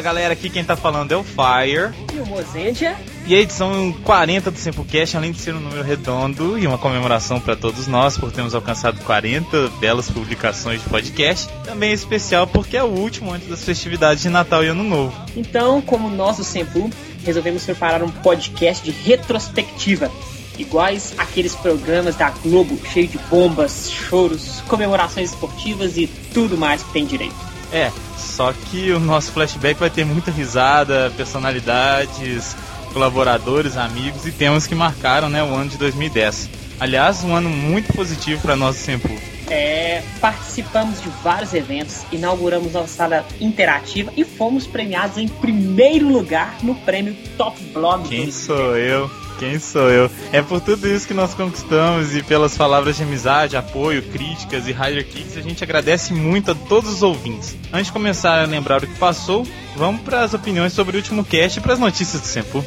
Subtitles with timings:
[0.00, 1.94] Fala galera, aqui quem tá falando é o Fire.
[2.14, 2.96] E o Mozendia.
[3.26, 7.38] E a edição 40 do Sempocast, além de ser um número redondo e uma comemoração
[7.38, 12.78] para todos nós por termos alcançado 40 belas publicações de podcast, também é especial porque
[12.78, 15.14] é o último antes das festividades de Natal e Ano Novo.
[15.36, 16.88] Então, como nós do Sempu,
[17.22, 20.10] resolvemos preparar um podcast de retrospectiva
[20.58, 26.90] iguais aqueles programas da Globo, cheio de bombas, choros, comemorações esportivas e tudo mais que
[26.90, 27.49] tem direito.
[27.72, 32.56] É, só que o nosso flashback vai ter muita risada, personalidades,
[32.92, 36.50] colaboradores, amigos e temas que marcaram né, o ano de 2010.
[36.78, 39.08] Aliás, um ano muito positivo para nós do Sempu.
[39.48, 46.56] É, participamos de vários eventos, inauguramos nossa sala interativa e fomos premiados em primeiro lugar
[46.62, 48.08] no prêmio Top Blog.
[48.08, 49.10] Quem sou eu?
[49.40, 50.10] Quem sou eu?
[50.34, 54.72] É por tudo isso que nós conquistamos e pelas palavras de amizade, apoio, críticas e
[54.72, 57.56] Rider Kicks, a gente agradece muito a todos os ouvintes.
[57.72, 61.24] Antes de começar a lembrar o que passou, vamos para as opiniões sobre o último
[61.24, 62.62] cast e para as notícias do Sempu.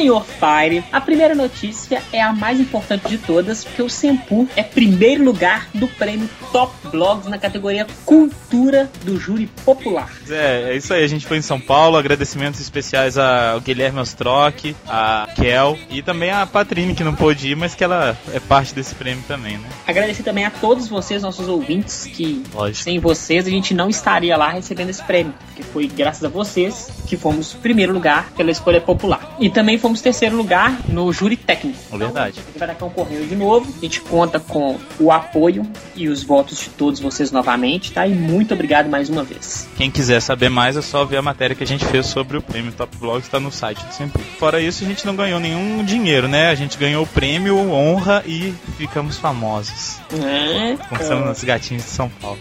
[0.00, 4.62] Senhor Fire, a primeira notícia é a mais importante de todas, porque o Sempu é
[4.62, 10.10] primeiro lugar do prêmio Top Blogs na categoria Cultura do Júri Popular.
[10.30, 14.74] É, é isso aí, a gente foi em São Paulo, agradecimentos especiais ao Guilherme Ostrock,
[14.88, 18.74] a Kel e também a Patrine, que não pôde ir, mas que ela é parte
[18.74, 19.68] desse prêmio também, né?
[19.86, 22.82] Agradecer também a todos vocês, nossos ouvintes, que Lógico.
[22.82, 26.90] sem vocês a gente não estaria lá recebendo esse prêmio, porque foi graças a vocês
[27.06, 29.36] que fomos primeiro lugar pela escolha popular.
[29.38, 31.78] E também fomos terceiro lugar no júri técnico.
[31.92, 32.40] É verdade.
[32.40, 33.72] A gente vai concorrer de novo.
[33.78, 38.06] A gente conta com o apoio e os votos de todos vocês novamente, tá?
[38.06, 39.68] E muito obrigado mais uma vez.
[39.76, 42.42] Quem quiser saber mais é só ver a matéria que a gente fez sobre o
[42.42, 44.22] prêmio Top Blog, está no site do Sempre.
[44.38, 46.48] Fora isso, a gente não ganhou nenhum dinheiro, né?
[46.48, 49.98] A gente ganhou o prêmio, honra e ficamos famosos.
[50.12, 52.38] É, Começamos nos gatinhos de São Paulo.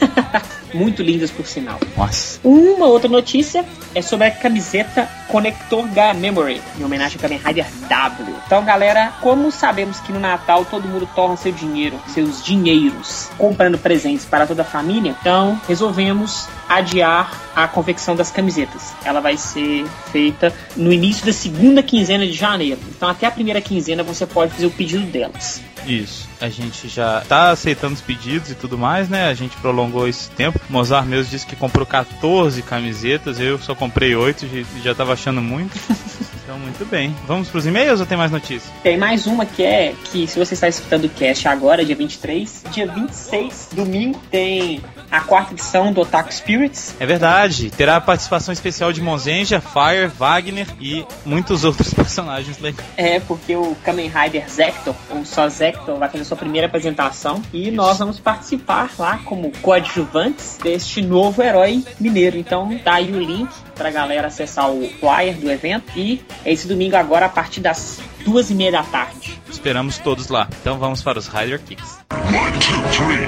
[0.76, 1.80] muito lindas por sinal.
[1.96, 2.38] Nossa.
[2.44, 3.64] Uma outra notícia
[3.94, 8.34] é sobre a camiseta Conector Gaia Memory, em homenagem ao Kamen Rider W.
[8.46, 13.78] Então, galera, como sabemos que no Natal todo mundo torna seu dinheiro, seus dinheiros, comprando
[13.78, 18.92] presentes para toda a família, então resolvemos adiar a confecção das camisetas.
[19.04, 22.80] Ela vai ser feita no início da segunda quinzena de janeiro.
[22.88, 25.60] Então, até a primeira quinzena você pode fazer o pedido delas.
[25.86, 26.28] Isso.
[26.40, 29.28] A gente já tá aceitando os pedidos e tudo mais, né?
[29.28, 30.60] A gente prolongou esse tempo.
[30.68, 35.40] Mozart mesmo disse que comprou 14 camisetas, eu só comprei 8 e já tava achando
[35.40, 35.78] muito.
[36.46, 37.12] Então, muito bem.
[37.26, 38.72] Vamos pros e-mails ou tem mais notícias?
[38.80, 42.62] Tem mais uma que é que se você está escutando o cast agora, dia 23,
[42.70, 44.80] dia 26, domingo, tem
[45.10, 46.94] a quarta edição do Otaku Spirits.
[47.00, 47.68] É verdade.
[47.70, 52.88] Terá a participação especial de Monzenja, Fire, Wagner e muitos outros personagens legais.
[52.96, 57.72] É, porque o Kamen Rider Zector, ou só Zector, vai fazer sua primeira apresentação e
[57.72, 62.38] nós vamos participar lá como coadjuvantes deste novo herói mineiro.
[62.38, 66.66] Então, tá aí o link pra galera acessar o flyer do evento e é esse
[66.66, 69.40] domingo agora a partir das duas e meia da tarde.
[69.48, 70.48] Esperamos todos lá.
[70.60, 71.98] Então vamos para os Rider Kicks.
[72.10, 73.26] One, two, three.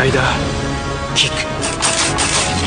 [0.00, 0.22] Rider
[1.14, 1.34] Kick.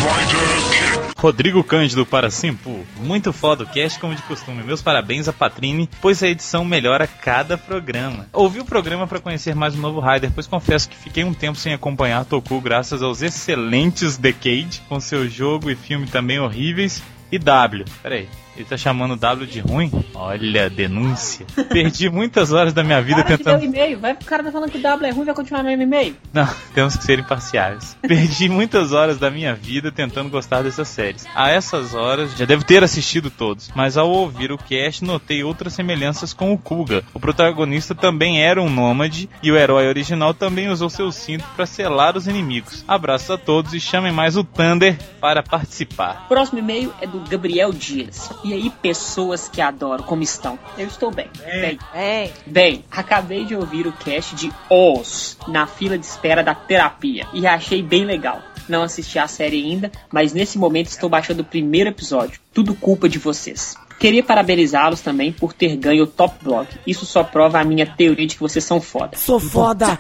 [0.02, 1.12] Rider kick.
[1.22, 2.84] Rodrigo Cândido para Simpu.
[2.98, 4.64] Muito foda o cast, como de costume.
[4.64, 8.26] Meus parabéns a Patrine, pois a edição melhora cada programa.
[8.34, 11.60] Ouvi o programa para conhecer mais um novo Rider, pois confesso que fiquei um tempo
[11.60, 17.38] sem acompanhar Toku graças aos excelentes Decade, com seu jogo e filme também horríveis, e
[17.38, 17.86] W.
[18.02, 18.28] Peraí.
[18.56, 19.92] Ele tá chamando W de ruim?
[20.14, 21.46] Olha, denúncia.
[21.70, 23.66] Perdi muitas horas da minha vida Cara, que deu tentando.
[23.76, 24.00] e-mail.
[24.00, 26.16] Vai, o cara tá falando que o W é ruim, vai continuar no e-mail.
[26.34, 27.96] Não, temos que ser imparciais.
[28.02, 31.26] Perdi muitas horas da minha vida tentando gostar dessas séries.
[31.34, 35.74] A essas horas, já devo ter assistido todos, mas ao ouvir o cast notei outras
[35.74, 37.04] semelhanças com o Kuga.
[37.14, 41.66] O protagonista também era um nômade e o herói original também usou seu cinto para
[41.66, 42.84] selar os inimigos.
[42.88, 46.28] Abraços a todos e chamem mais o Thunder para participar.
[46.28, 48.30] Próximo e-mail é do Gabriel Dias.
[48.44, 50.58] E aí, pessoas que adoro, como estão?
[50.78, 51.30] Eu estou bem.
[51.44, 51.80] Bem.
[51.94, 52.32] É.
[52.46, 57.46] Bem, acabei de ouvir o cast de Oz na fila de espera da terapia e
[57.46, 58.42] achei bem legal.
[58.68, 62.40] Não assisti a série ainda, mas nesse momento estou baixando o primeiro episódio.
[62.54, 63.76] Tudo culpa de vocês.
[64.00, 66.68] Queria parabenizá-los também por ter ganho o Top Blog.
[66.88, 69.16] Isso só prova a minha teoria de que vocês são foda.
[69.16, 69.98] Sou foda,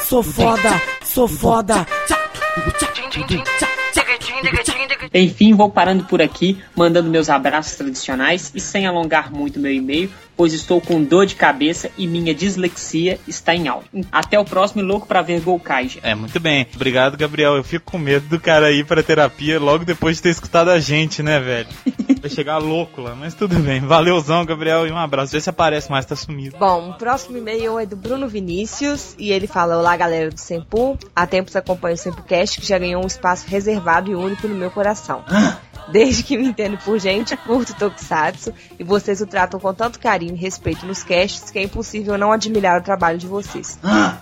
[0.00, 1.86] sou foda, sou foda.
[5.12, 10.10] Enfim, vou parando por aqui, mandando meus abraços tradicionais e sem alongar muito meu e-mail,
[10.36, 13.88] pois estou com dor de cabeça e minha dislexia está em alta.
[14.12, 16.00] Até o próximo e louco pra ver Golkaija.
[16.02, 16.66] É, muito bem.
[16.74, 17.56] Obrigado, Gabriel.
[17.56, 20.78] Eu fico com medo do cara ir pra terapia logo depois de ter escutado a
[20.78, 21.68] gente, né, velho?
[22.20, 23.80] Vai chegar louco lá, mas tudo bem.
[23.80, 25.32] Valeuzão, Gabriel, e um abraço.
[25.32, 26.56] Vê se aparece mais, tá sumido.
[26.58, 30.98] Bom, o próximo e-mail é do Bruno Vinícius e ele fala: Olá, galera do Sempu.
[31.14, 34.70] Há tempos acompanho o Sempocast que já ganhou um espaço reservado e único no meu
[34.70, 35.24] coração.
[35.90, 40.34] Desde que me entendo por gente, curto Tokusatsu e vocês o tratam com tanto carinho
[40.34, 43.78] e respeito nos casts que é impossível não admirar o trabalho de vocês.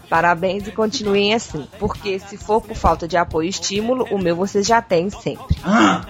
[0.09, 4.37] Parabéns e continuem assim, porque se for por falta de apoio e estímulo, o meu
[4.37, 5.57] vocês já têm sempre.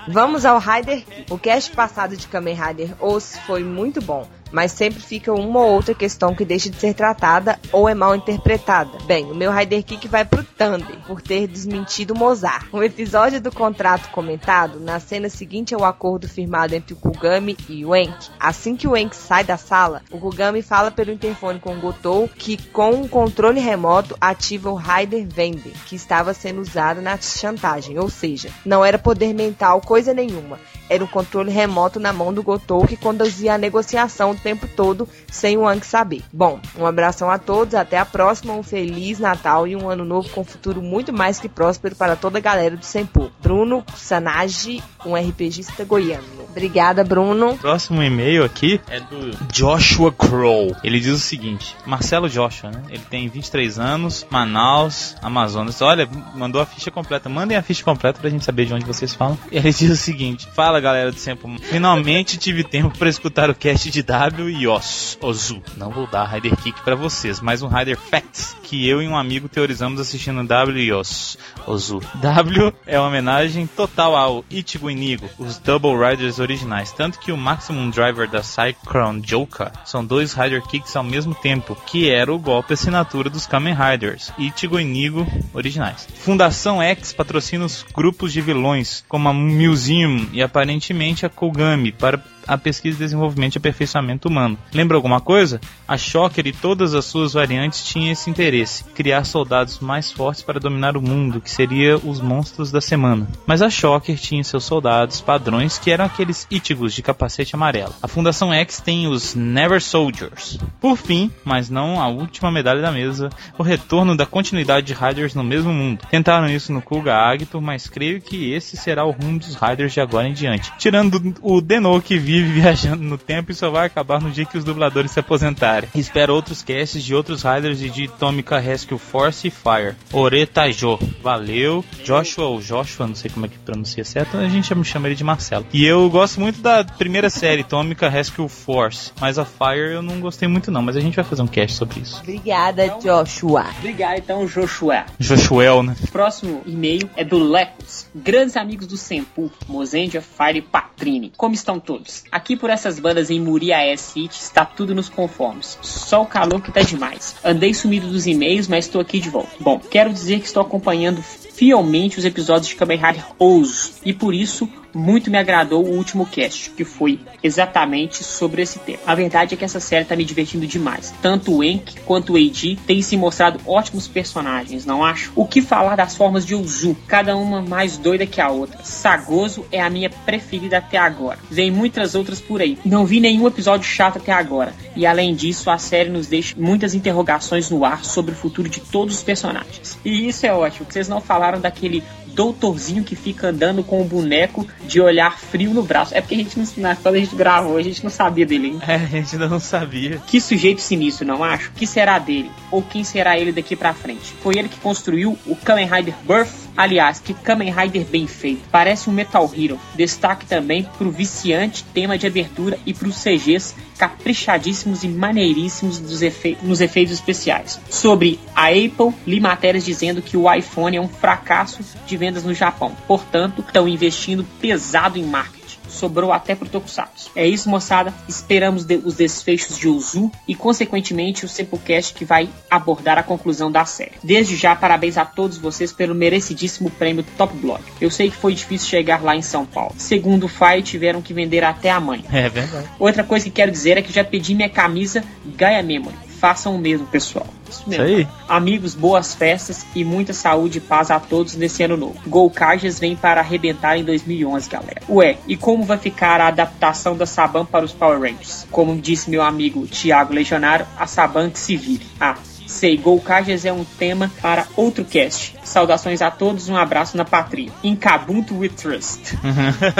[0.08, 1.04] Vamos ao Rider.
[1.30, 5.72] O cast passado de Kamen Rider Os foi muito bom, mas sempre fica uma ou
[5.72, 8.90] outra questão que deixa de ser tratada ou é mal interpretada.
[9.06, 12.66] Bem, o meu Rider Kick vai pro Thunder, por ter desmentido Mozart.
[12.72, 17.84] O episódio do contrato comentado, na cena seguinte ao acordo firmado entre o Kugami e
[17.84, 18.30] o Enk.
[18.38, 22.28] Assim que o Enk sai da sala, o Kugami fala pelo interfone com o Gotou
[22.28, 27.98] que com um controle remoto ativa o Rider Vender, que estava sendo usado na chantagem,
[27.98, 30.58] ou seja, não era poder mental coisa nenhuma,
[30.88, 35.08] era um controle remoto na mão do Gotou que conduzia a negociação o tempo todo
[35.30, 36.22] sem o Anki saber.
[36.32, 40.28] Bom, um abração a todos, até a próxima, um feliz Natal e um ano novo
[40.30, 43.30] com um futuro muito mais que próspero para toda a galera do Senpu.
[43.40, 46.46] Bruno Sanage, um RPGista goiano.
[46.56, 47.58] Obrigada, Bruno.
[47.58, 50.74] Próximo e-mail aqui é do Joshua Crow.
[50.82, 52.82] Ele diz o seguinte: Marcelo Joshua, né?
[52.88, 55.82] Ele tem 23 anos, Manaus, Amazonas.
[55.82, 57.28] Olha, mandou a ficha completa.
[57.28, 59.38] Mandem a ficha completa pra gente saber de onde vocês falam.
[59.52, 63.54] E ele diz o seguinte: Fala galera do Sempo, finalmente tive tempo pra escutar o
[63.54, 65.62] cast de W e Os, Ozu.
[65.76, 69.16] Não vou dar Rider Kick pra vocês, mas um Rider Facts que eu e um
[69.16, 72.00] amigo teorizamos assistindo W e Os, Ozu.
[72.14, 77.36] W é uma homenagem total ao Ichigo Inigo, os Double Riders originais, tanto que o
[77.36, 82.38] Maximum Driver da Cyclone Joker são dois Rider Kicks ao mesmo tempo, que era o
[82.38, 86.08] golpe assinatura dos Kamen Riders, Ichigo Inigo originais.
[86.16, 92.22] Fundação X patrocina os grupos de vilões, como a Museum e aparentemente a Kogami, para
[92.46, 94.58] a pesquisa, desenvolvimento e aperfeiçoamento humano.
[94.72, 95.60] Lembra alguma coisa?
[95.86, 100.60] A Shocker e todas as suas variantes tinham esse interesse, criar soldados mais fortes para
[100.60, 103.26] dominar o mundo, que seria os monstros da semana.
[103.46, 107.94] Mas a Shocker tinha seus soldados padrões, que eram aqueles Ichigos de capacete amarelo.
[108.02, 110.58] A Fundação X tem os Never Soldiers.
[110.80, 115.34] Por fim, mas não a última medalha da mesa, o retorno da continuidade de Riders
[115.34, 116.06] no mesmo mundo.
[116.10, 120.00] Tentaram isso no Kuga Agito, mas creio que esse será o rumo dos Riders de
[120.00, 120.72] agora em diante.
[120.78, 124.58] Tirando o Deno que vive viajando no tempo e só vai acabar no dia que
[124.58, 125.88] os dubladores se aposentarem.
[125.94, 129.96] Espero outros casts de outros Riders e de Tomica Rescue Force e Fire.
[130.12, 130.98] Oretajo.
[131.22, 131.84] Valeu.
[132.04, 135.24] Joshua ou Joshua, não sei como é que pronuncia certo, a gente chama ele de
[135.24, 135.66] Marcelo.
[135.72, 140.20] E eu gosto muito da primeira série, Tomica Rescue Force, mas a Fire eu não
[140.20, 142.20] gostei muito não, mas a gente vai fazer um cast sobre isso.
[142.20, 143.66] Obrigada, Joshua.
[143.78, 145.04] Obrigado, então, Joshua.
[145.18, 145.96] Joshuel, né?
[146.12, 148.06] Próximo e-mail é do Lecos.
[148.14, 151.32] Grandes amigos do Senpu, Mozendia, Fire e Patrini.
[151.36, 152.24] Como estão todos?
[152.30, 155.78] Aqui por essas bandas em Muriaé City está tudo nos conformes.
[155.82, 157.36] Só o calor que tá demais.
[157.44, 159.50] Andei sumido dos e-mails, mas estou aqui de volta.
[159.60, 161.22] Bom, quero dizer que estou acompanhando
[161.56, 166.24] fielmente os episódios de Kamen Rider Ouso e por isso muito me agradou o último
[166.24, 168.98] cast, que foi exatamente sobre esse tema.
[169.06, 171.14] A verdade é que essa série tá me divertindo demais.
[171.20, 175.32] Tanto o Enk quanto o Eiji têm se mostrado ótimos personagens, não acho?
[175.36, 178.82] O que falar das formas de Uzu, cada uma mais doida que a outra.
[178.82, 181.38] Sagoso é a minha preferida até agora.
[181.50, 182.78] Vem muitas outras por aí.
[182.84, 184.72] Não vi nenhum episódio chato até agora.
[184.94, 188.80] E além disso, a série nos deixa muitas interrogações no ar sobre o futuro de
[188.80, 189.98] todos os personagens.
[190.02, 192.02] E isso é ótimo, que vocês não falaram daquele
[192.36, 196.14] doutorzinho que fica andando com o boneco de olhar frio no braço.
[196.14, 198.84] É porque a gente não, quando a gente gravou, a gente não sabia dele ainda.
[198.84, 200.20] É, a gente ainda não sabia.
[200.26, 201.72] Que sujeito sinistro, não acho?
[201.72, 202.50] Que será dele?
[202.70, 204.34] Ou quem será ele daqui pra frente?
[204.42, 206.65] Foi ele que construiu o Kamen Rider Birth?
[206.76, 208.62] Aliás, que Kamen Rider bem feito.
[208.70, 209.78] Parece um Metal Hero.
[209.94, 216.58] Destaque também pro viciante tema de abertura e pros CGs caprichadíssimos e maneiríssimos dos efe-
[216.62, 217.80] nos efeitos especiais.
[217.88, 222.52] Sobre a Apple, li matérias dizendo que o iPhone é um fracasso de vendas no
[222.52, 222.92] Japão.
[223.06, 225.55] Portanto, estão investindo pesado em marketing
[225.88, 227.30] sobrou até pro Tokusatsu.
[227.34, 228.12] É isso, moçada.
[228.28, 233.70] Esperamos de- os desfechos de Uzu e, consequentemente, o Sepulcast que vai abordar a conclusão
[233.70, 234.12] da série.
[234.22, 237.82] Desde já, parabéns a todos vocês pelo merecidíssimo prêmio Top Blog.
[238.00, 239.94] Eu sei que foi difícil chegar lá em São Paulo.
[239.96, 242.24] Segundo o FAI, tiveram que vender até amanhã.
[242.32, 242.86] É verdade.
[242.98, 245.24] Outra coisa que quero dizer é que já pedi minha camisa
[245.56, 246.14] Gaia Memory.
[246.46, 247.44] Façam o mesmo, pessoal.
[247.68, 248.04] Isso Isso mesmo.
[248.04, 248.28] aí.
[248.48, 252.20] Amigos, boas festas e muita saúde e paz a todos nesse ano novo.
[252.24, 255.02] Gol Cajas vem para arrebentar em 2011, galera.
[255.08, 258.64] Ué, e como vai ficar a adaptação da Saban para os Power Rangers?
[258.70, 262.06] Como disse meu amigo Thiago Legionário, a Saban que se vire.
[262.20, 262.36] Ah,
[262.66, 265.56] sei, Gol Cajas é um tema para outro cast.
[265.64, 267.70] Saudações a todos, um abraço na pátria.
[267.82, 269.36] Em Kabuntu We Trust.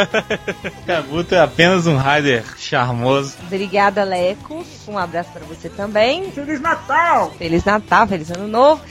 [0.87, 3.37] Kabuto é apenas um rider charmoso.
[3.47, 4.65] Obrigada, Leco.
[4.89, 6.31] Um abraço pra você também.
[6.31, 7.33] Feliz Natal!
[7.39, 8.83] Feliz Natal, feliz Ano Novo.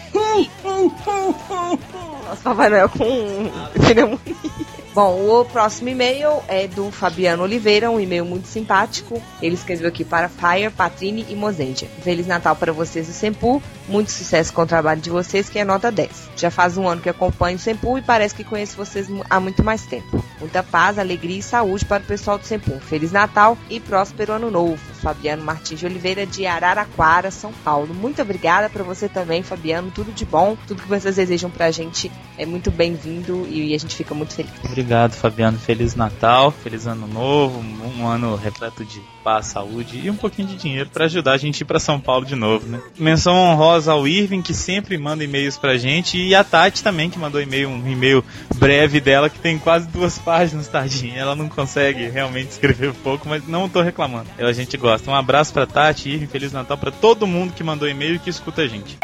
[2.25, 4.74] Nossa, Papai Noel com pneumonia.
[4.95, 9.21] Bom, o próximo e-mail é do Fabiano Oliveira, um e-mail muito simpático.
[9.41, 11.89] Ele escreveu aqui para Fire, Patrine e Mozendia.
[12.01, 13.61] Feliz Natal para vocês do Sempu.
[13.89, 16.29] Muito sucesso com o trabalho de vocês, que é nota 10.
[16.37, 19.61] Já faz um ano que acompanho o Sempu e parece que conheço vocês há muito
[19.65, 20.23] mais tempo.
[20.39, 22.79] Muita paz, alegria e saúde para o pessoal do Sempu.
[22.79, 24.77] Feliz Natal e próspero Ano Novo.
[25.01, 27.93] Fabiano Martins de Oliveira, de Araraquara, São Paulo.
[27.93, 29.91] Muito obrigada para você também, Fabiano.
[29.91, 30.57] Tudo de bom.
[30.65, 34.53] Tudo que vocês desejam pra gente é muito bem-vindo e a gente fica muito feliz.
[34.85, 35.57] Obrigado, Fabiano.
[35.57, 37.59] Feliz Natal, feliz Ano Novo,
[37.97, 41.55] um ano repleto de paz, saúde e um pouquinho de dinheiro para ajudar a gente
[41.55, 42.79] a ir para São Paulo de novo, né?
[42.95, 47.17] Menção honrosa ao Irving, que sempre manda e-mails pra gente, e a Tati também, que
[47.17, 48.23] mandou e-mail, um e-mail
[48.57, 51.17] breve dela, que tem quase duas páginas, tadinha.
[51.17, 54.29] Ela não consegue realmente escrever pouco, mas não tô reclamando.
[54.37, 55.09] Eu, a gente gosta.
[55.09, 58.29] Um abraço pra Tati, Irving, Feliz Natal pra todo mundo que mandou e-mail e que
[58.29, 58.99] escuta a gente.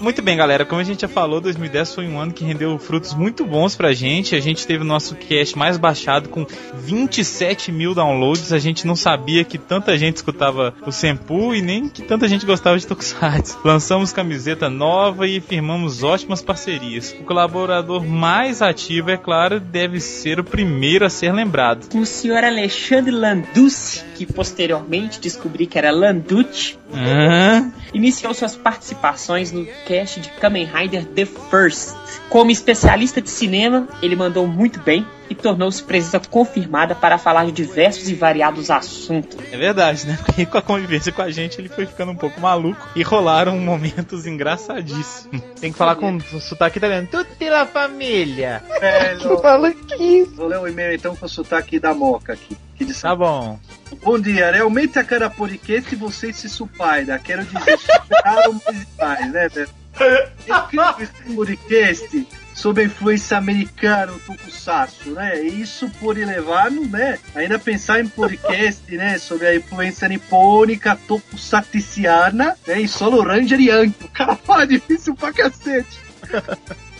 [0.00, 0.64] Muito bem, galera.
[0.64, 3.92] Como a gente já falou, 2010 foi um ano que rendeu frutos muito bons pra
[3.92, 4.36] gente.
[4.36, 8.52] A gente teve o nosso cast mais baixado com 27 mil downloads.
[8.52, 12.46] A gente não sabia que tanta gente escutava o Sempu e nem que tanta gente
[12.46, 13.58] gostava de Tokusatsu.
[13.64, 17.14] Lançamos camiseta nova e firmamos ótimas parcerias.
[17.20, 21.88] O colaborador mais ativo, é claro, deve ser o primeiro a ser lembrado.
[21.94, 29.66] O senhor Alexandre Landucci, que posteriormente descobri que era Landucci, Ah, iniciou suas participações no
[29.86, 31.96] cast de Kamen Rider The First.
[32.28, 37.52] Como especialista de cinema, ele mandou muito bem e tornou-se presença confirmada para falar de
[37.52, 39.36] diversos e variados assuntos.
[39.52, 40.18] é verdade, né?
[40.24, 43.58] Porque com a convivência com a gente ele foi ficando um pouco maluco e rolaram
[43.58, 45.42] momentos engraçadíssimos.
[45.60, 47.08] Tem que falar com o sotaque italiano.
[47.10, 48.62] Tutti la família.
[48.80, 50.30] Velho, Maluquice.
[50.34, 52.56] vou ler um e-mail então com o sotaque da Moca aqui.
[52.76, 53.58] Que diz Tá bom.
[54.02, 57.18] Bom dia, realmente a cada podcast você se supaida.
[57.18, 59.70] Quero dizer, superaram mais e mais, né, velho?
[60.46, 65.42] Incrível esse podcast sob a influência americana, o Tokusatsu, né?
[65.44, 67.18] E isso pode levar-nos, né?
[67.34, 69.16] Ainda pensar em podcast, né?
[69.18, 72.80] Sobre a influência nipônica, tokusaticiana, né?
[72.80, 74.04] E solo Ranger Yankee.
[74.04, 75.98] O cara fala difícil pra cacete.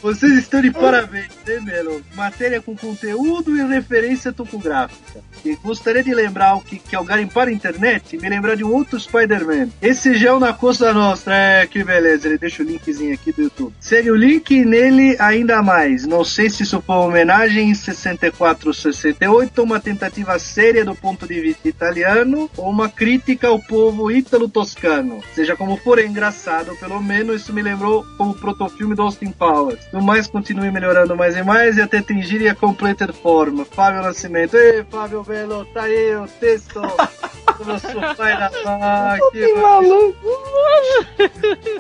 [0.00, 2.02] Vocês estão de parabéns, né, Melo?
[2.14, 5.21] Matéria com conteúdo e referência topográfica.
[5.45, 8.73] E gostaria de lembrar o que, que ao garimpar a internet, me lembrar de um
[8.73, 9.69] outro Spider-Man.
[9.83, 11.35] Esse gel na Costa Nostra.
[11.35, 12.28] É, que beleza.
[12.28, 13.75] Ele deixa o linkzinho aqui do YouTube.
[13.81, 16.07] Segue o link nele ainda mais.
[16.07, 20.95] Não sei se isso foi uma homenagem em 64 ou 68, uma tentativa séria do
[20.95, 25.23] ponto de vista italiano, ou uma crítica ao povo ítalo-toscano.
[25.35, 26.76] Seja como for, é engraçado.
[26.76, 29.88] Pelo menos isso me lembrou como o protofilme do Austin Powers.
[29.92, 33.64] No mais, continue melhorando mais e mais e até atingir a completed forma.
[33.64, 34.54] Fábio Nascimento.
[34.54, 39.62] Ei, Fábio Belo, tá aí o texto do nosso pai da máquina.
[39.62, 40.18] maluco.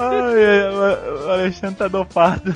[0.00, 0.68] Ai, ai,
[1.26, 2.54] o Alexandre tá dopado.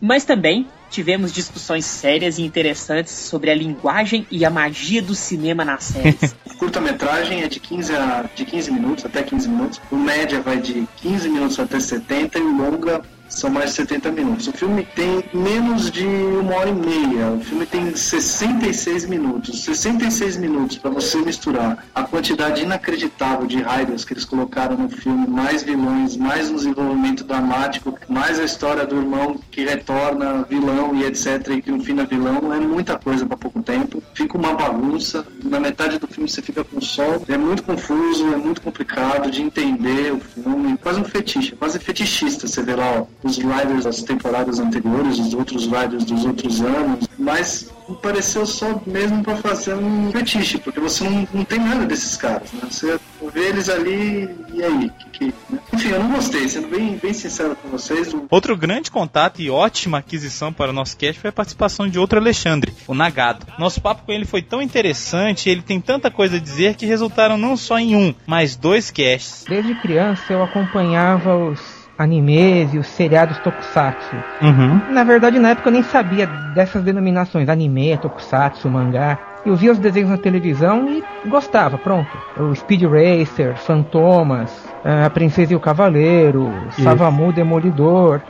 [0.00, 0.66] Mas também
[0.98, 6.34] tivemos discussões sérias e interessantes sobre a linguagem e a magia do cinema nas séries.
[6.58, 9.80] Curta-metragem é de 15, a, de 15 minutos, até 15 minutos.
[9.92, 14.10] O média vai de 15 minutos até 70 e o longa são mais de 70
[14.12, 14.46] minutos.
[14.48, 17.30] O filme tem menos de uma hora e meia.
[17.32, 19.64] O filme tem 66 minutos.
[19.64, 25.26] 66 minutos para você misturar a quantidade inacreditável de raiders que eles colocaram no filme,
[25.26, 31.04] mais vilões, mais um desenvolvimento dramático, mais a história do irmão que retorna vilão e
[31.04, 31.48] etc.
[31.50, 32.52] E que fim é vilão.
[32.52, 34.02] É muita coisa para pouco tempo.
[34.14, 35.26] Fica uma bagunça.
[35.44, 37.24] Na metade do filme você fica com sol.
[37.28, 40.76] É muito confuso, é muito complicado de entender o filme.
[40.78, 42.46] Quase um fetiche, quase fetichista.
[42.46, 47.08] Você vê lá, ó, os riders das temporadas anteriores, os outros riders dos outros anos,
[47.18, 47.70] mas
[48.02, 52.52] pareceu só mesmo para fazer um fetiche, porque você não, não tem nada desses caras,
[52.52, 52.60] né?
[52.70, 52.98] Você
[53.32, 55.58] vê eles ali e aí, que, que, né?
[55.72, 58.12] Enfim, eu não gostei, sendo bem, bem sincero com vocês.
[58.12, 61.98] o- Outro grande contato e ótima aquisição para o nosso cast foi a participação de
[61.98, 63.46] outro Alexandre, o Nagado.
[63.58, 67.36] Nosso papo com ele foi tão interessante, ele tem tanta coisa a dizer que resultaram
[67.38, 69.44] não só em um, mas dois casts.
[69.48, 74.16] Desde criança eu acompanhava os animes e os seriados tokusatsu.
[74.40, 74.80] Uhum.
[74.90, 79.18] Na verdade, na época eu nem sabia dessas denominações, anime, tokusatsu, mangá.
[79.44, 82.08] Eu via os desenhos na televisão e gostava, pronto.
[82.38, 84.50] O Speed Racer, Fantomas,
[84.84, 86.52] eh, A Princesa e o Cavaleiro,
[86.82, 88.20] Savamu Demolidor.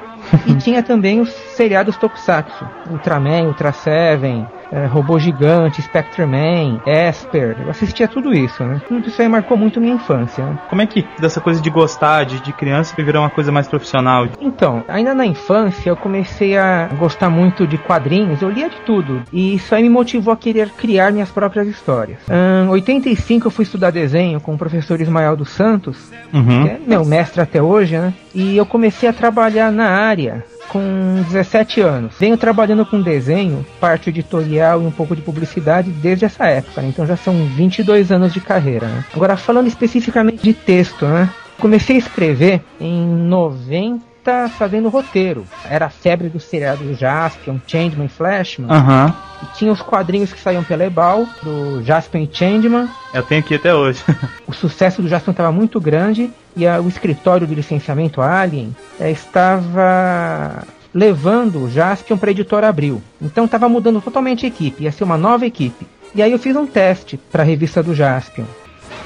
[0.46, 7.56] E tinha também os seriados Tokusatsu, Ultraman, Ultra Seven, é, Robô Gigante, Spectreman, Esper.
[7.64, 8.80] Eu assistia tudo isso, né?
[8.86, 10.44] Tudo isso aí marcou muito minha infância.
[10.44, 10.58] Né?
[10.68, 14.26] Como é que dessa coisa de gostar de, de criança virou uma coisa mais profissional?
[14.40, 19.22] Então, ainda na infância eu comecei a gostar muito de quadrinhos, eu lia de tudo.
[19.32, 22.18] E isso aí me motivou a querer criar minhas próprias histórias.
[22.28, 26.64] Em 85 eu fui estudar desenho com o professor Ismael dos Santos, Uhum.
[26.64, 28.12] que é meu mestre até hoje, né?
[28.34, 32.14] E eu comecei a trabalhar na área com 17 anos.
[32.18, 36.88] Venho trabalhando com desenho, parte editorial e um pouco de publicidade desde essa época, né?
[36.88, 39.04] Então já são 22 anos de carreira, né?
[39.14, 41.30] Agora falando especificamente de texto, né?
[41.58, 44.08] Comecei a escrever em 90
[44.48, 45.44] fazendo roteiro.
[45.68, 48.70] Era a febre do seriado Jaspion, Changeman e Flashman.
[48.70, 49.14] Aham.
[49.42, 52.88] E tinha os quadrinhos que saíam pela Ebal, do Jaspion e Changeman.
[53.14, 54.02] Eu tenho aqui até hoje.
[54.48, 59.10] O sucesso do Jaspion estava muito grande e a- o escritório de licenciamento Alien eh,
[59.10, 63.02] estava levando o Jaspion para a editora Abril.
[63.20, 65.86] Então estava mudando totalmente a equipe, ia ser uma nova equipe.
[66.14, 68.44] E aí eu fiz um teste para a revista do Jaspion.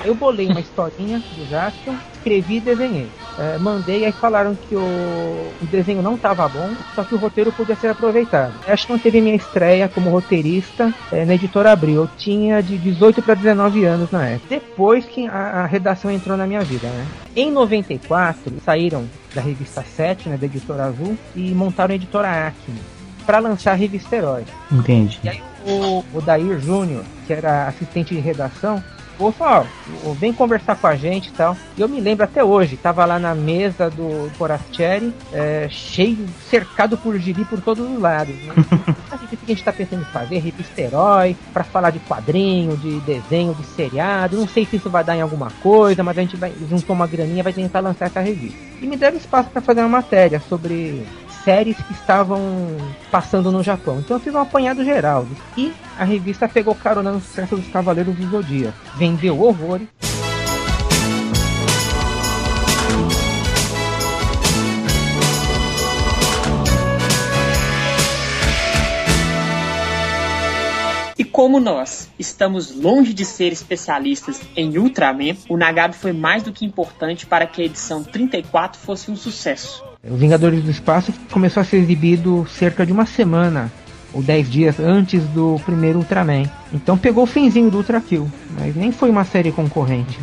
[0.04, 3.08] Eu bolei uma historinha do Jaspion, escrevi e desenhei.
[3.38, 7.50] Eh, mandei, aí falaram que o, o desenho não estava bom, só que o roteiro
[7.50, 8.54] podia ser aproveitado.
[8.66, 12.02] Acho que não teve minha estreia como roteirista eh, na editora Abril.
[12.02, 14.46] Eu tinha de 18 para 19 anos na época.
[14.48, 17.06] Depois que a, a redação entrou na minha vida, né?
[17.34, 22.78] Em 94, saíram da revista 7, né, da editora Azul, e montaram a editora Acme
[23.24, 24.44] para lançar a revista Herói.
[24.70, 25.18] Entendi.
[25.24, 28.82] E aí o, o Dair Júnior, que era assistente de redação,
[29.30, 29.66] falou,
[30.04, 31.56] ó, vem conversar com a gente e tal.
[31.76, 36.96] E eu me lembro até hoje, tava lá na mesa do Forasteri, é, cheio, cercado
[36.96, 38.34] por gibi por todos os lados.
[38.34, 38.54] Né?
[39.32, 40.38] o que a gente tá pensando em fazer?
[40.38, 44.36] Revista Herói, pra falar de quadrinho, de desenho, de seriado.
[44.36, 47.06] Não sei se isso vai dar em alguma coisa, mas a gente vai juntou uma
[47.06, 48.58] graninha, vai tentar lançar essa revista.
[48.80, 51.06] E me deram espaço para fazer uma matéria sobre
[51.44, 52.40] séries que estavam
[53.10, 53.98] passando no Japão.
[53.98, 55.26] Então eu fiz um apanhado geral.
[55.56, 58.76] E a revista pegou carona no sucesso dos Cavaleiros do Zodíaco.
[58.96, 59.88] Vendeu horrores.
[71.32, 76.66] Como nós estamos longe de ser especialistas em Ultraman, o Nagato foi mais do que
[76.66, 79.82] importante para que a edição 34 fosse um sucesso.
[80.04, 83.72] O Vingadores do Espaço começou a ser exibido cerca de uma semana
[84.12, 86.44] ou 10 dias antes do primeiro Ultraman.
[86.72, 90.18] Então pegou o finzinho do Ultra Kill, mas nem foi uma série concorrente.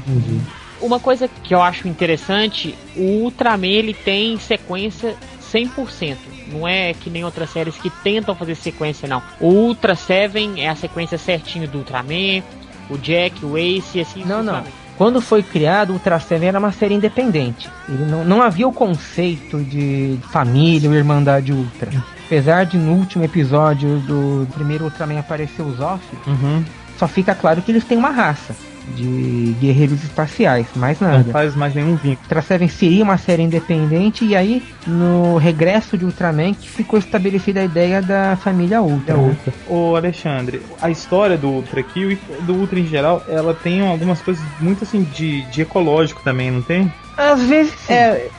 [0.79, 5.15] Uma coisa que eu acho interessante, o Ultraman ele tem sequência
[5.51, 6.17] 100%.
[6.51, 9.21] Não é que nem outras séries que tentam fazer sequência, não.
[9.39, 12.41] O Ultra Seven é a sequência certinho do Ultraman,
[12.89, 14.63] o Jack, o Ace e assim Não, não.
[14.97, 17.69] Quando foi criado, o Ultra Seven era uma série independente.
[17.87, 21.89] Ele não, não havia o conceito de família ou irmandade Ultra.
[22.25, 26.63] Apesar de no último episódio do primeiro Ultraman aparecer os Off, Uhum.
[26.97, 28.53] só fica claro que eles têm uma raça
[28.95, 31.31] de guerreiros espaciais, mais Não nada.
[31.31, 32.19] faz mais nenhum vínculo.
[32.23, 37.59] Ultra Seven seria uma série independente e aí no regresso de Ultraman que ficou estabelecida
[37.61, 39.15] a ideia da família Ultra.
[39.15, 39.35] né?
[39.67, 44.43] Ô Alexandre, a história do Ultra e do Ultra em geral, ela tem algumas coisas
[44.59, 46.91] muito assim de, de ecológico também, não tem?
[47.17, 47.93] Às vezes sim.
[47.93, 48.29] É.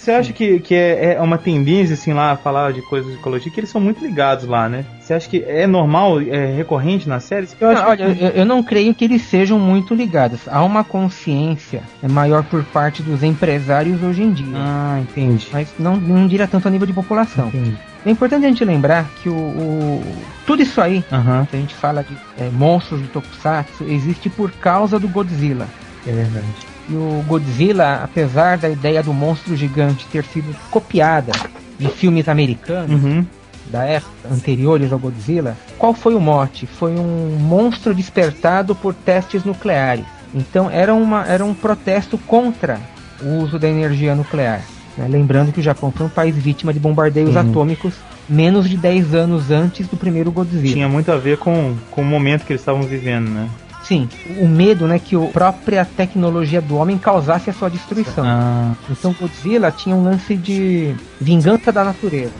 [0.00, 3.52] Você acha que, que é, é uma tendência assim lá falar de coisas de ecologia
[3.52, 4.86] que eles são muito ligados lá, né?
[4.98, 7.54] Você acha que é normal, é recorrente nas séries?
[7.60, 10.40] Eu acho Não, que- olha, eu, eu não creio que eles sejam muito ligados.
[10.48, 14.46] Há uma consciência maior por parte dos empresários hoje em dia.
[14.56, 15.48] Ah, entendi.
[15.52, 17.48] Mas não, não diria tanto a nível de população.
[17.48, 17.76] Entendi.
[18.06, 20.02] É importante a gente lembrar que o, o-
[20.46, 21.04] tudo isso aí,
[21.50, 25.68] que a gente fala de é, monstros de Tokusatsu, existe por causa do Godzilla.
[26.06, 26.69] é verdade.
[26.90, 31.32] E o Godzilla, apesar da ideia do monstro gigante ter sido copiada
[31.78, 33.24] em filmes americanos Uhum.
[33.70, 36.66] da época anteriores ao Godzilla, qual foi o mote?
[36.66, 40.04] Foi um monstro despertado por testes nucleares.
[40.34, 42.80] Então era, uma, era um protesto contra
[43.22, 44.62] o uso da energia nuclear.
[44.98, 45.06] né?
[45.08, 47.40] Lembrando que o Japão foi um país vítima de bombardeios Uhum.
[47.40, 47.94] atômicos
[48.28, 50.72] menos de 10 anos antes do primeiro Godzilla.
[50.72, 53.48] Tinha muito a ver com, com o momento que eles estavam vivendo, né?
[53.82, 58.24] Sim, o medo né, que a própria tecnologia do homem causasse a sua destruição.
[58.26, 62.32] Ah, Então Godzilla tinha um lance de vingança da natureza.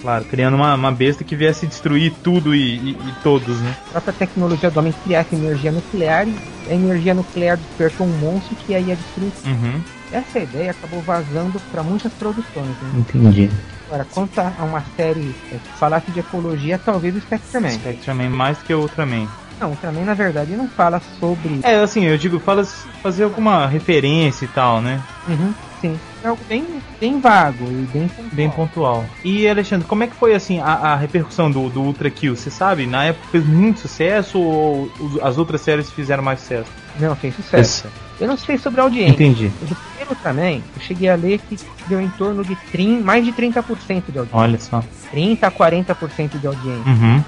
[0.00, 3.74] claro, criando uma, uma besta que viesse destruir tudo e, e- e todos, né?
[3.88, 6.34] A própria tecnologia do homem criasse energia nuclear e
[6.70, 9.32] a energia nuclear despertou um monstro que aí ia destruir.
[9.46, 9.80] Uhum.
[10.10, 12.66] Essa ideia acabou vazando para muitas produções.
[12.82, 12.90] Né?
[12.96, 13.50] Entendi.
[13.88, 17.70] Agora, quanto a uma série é, que falasse de ecologia, talvez o Spectreman.
[17.72, 19.26] Spectreman mais que o Ultraman.
[19.60, 21.60] Não, também na verdade não fala sobre.
[21.62, 22.64] É, assim, eu digo, fala
[23.02, 25.00] fazer alguma referência e tal, né?
[25.26, 25.98] Uhum, sim.
[26.22, 26.64] é algo bem,
[27.00, 28.30] bem vago e bem pontual.
[28.32, 29.04] Bem pontual.
[29.24, 32.36] E Alexandre, como é que foi assim a, a repercussão do, do Ultra Kill?
[32.36, 32.86] Você sabe?
[32.86, 34.90] Na época fez muito sucesso ou
[35.22, 36.70] as outras séries fizeram mais sucesso?
[36.98, 37.88] Não, fez sucesso.
[38.20, 39.12] Eu não sei sobre a audiência.
[39.12, 39.50] Entendi.
[39.60, 43.24] Mas o primeiro Ultraman, eu cheguei a ler que deu em torno de 30, mais
[43.24, 44.28] de 30% de audiência.
[44.32, 44.82] Olha só.
[45.10, 46.90] 30 a 40% de audiência.
[46.90, 47.22] Uhum.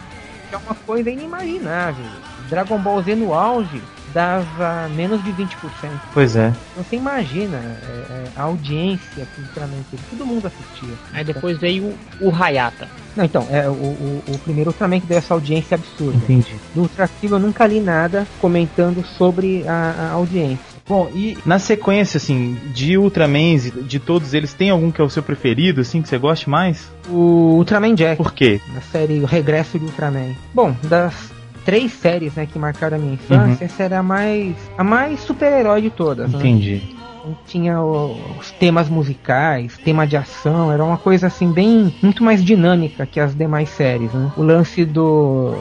[0.51, 2.05] Que é uma coisa inimaginável.
[2.49, 3.81] Dragon Ball Z no auge
[4.13, 5.57] dava menos de 20%.
[6.13, 6.53] Pois é.
[6.73, 10.03] Então você imagina é, é, a audiência que o Ultraman teve.
[10.11, 10.95] Todo mundo assistia.
[11.13, 12.89] Aí depois veio o, o Hayata.
[13.17, 16.17] Não, então, é o, o, o primeiro Ultraman que deu essa audiência absurda.
[16.17, 16.57] Entendi.
[16.75, 20.80] Do Ultra eu nunca li nada comentando sobre a, a audiência.
[20.91, 25.09] Bom, e na sequência, assim, de Ultramans, de todos eles, tem algum que é o
[25.09, 26.91] seu preferido, assim, que você goste mais?
[27.09, 28.17] O Ultraman Jack.
[28.17, 28.61] Por quê?
[28.75, 30.35] Na série O Regresso de Ultraman.
[30.53, 31.15] Bom, das
[31.65, 35.81] três séries né, que marcaram a minha infância, essa era a mais, a mais super-herói
[35.83, 36.33] de todas.
[36.33, 36.39] né?
[36.41, 36.83] Entendi.
[37.21, 42.43] Então, Tinha os temas musicais, tema de ação, era uma coisa assim bem muito mais
[42.43, 44.33] dinâmica que as demais séries, né?
[44.37, 45.55] O lance do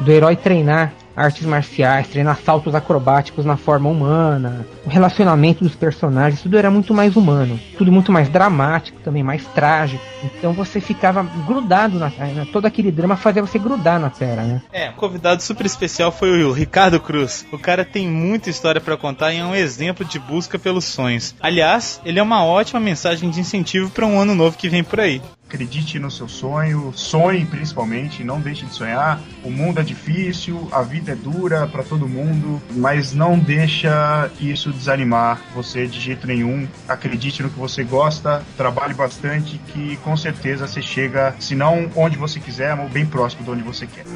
[0.00, 6.42] do herói treinar artes marciais, treinar saltos acrobáticos na forma humana, o relacionamento dos personagens,
[6.42, 10.02] tudo era muito mais humano, tudo muito mais dramático, também mais trágico.
[10.24, 14.62] Então você ficava grudado na, na todo aquele drama fazia você grudar na tela, né?
[14.72, 17.46] É, o convidado super especial foi o Ricardo Cruz.
[17.52, 21.34] O cara tem muita história pra contar e é um exemplo de busca pelos sonhos.
[21.40, 25.00] Aliás, ele é uma ótima mensagem de incentivo pra um ano novo que vem por
[25.00, 25.20] aí.
[25.52, 29.20] Acredite no seu sonho, sonhe principalmente, não deixe de sonhar.
[29.44, 34.72] O mundo é difícil, a vida é dura para todo mundo, mas não deixa isso
[34.72, 36.66] desanimar você de jeito nenhum.
[36.88, 42.16] Acredite no que você gosta, trabalhe bastante, que com certeza você chega, se não onde
[42.16, 44.06] você quiser, mas bem próximo de onde você quer.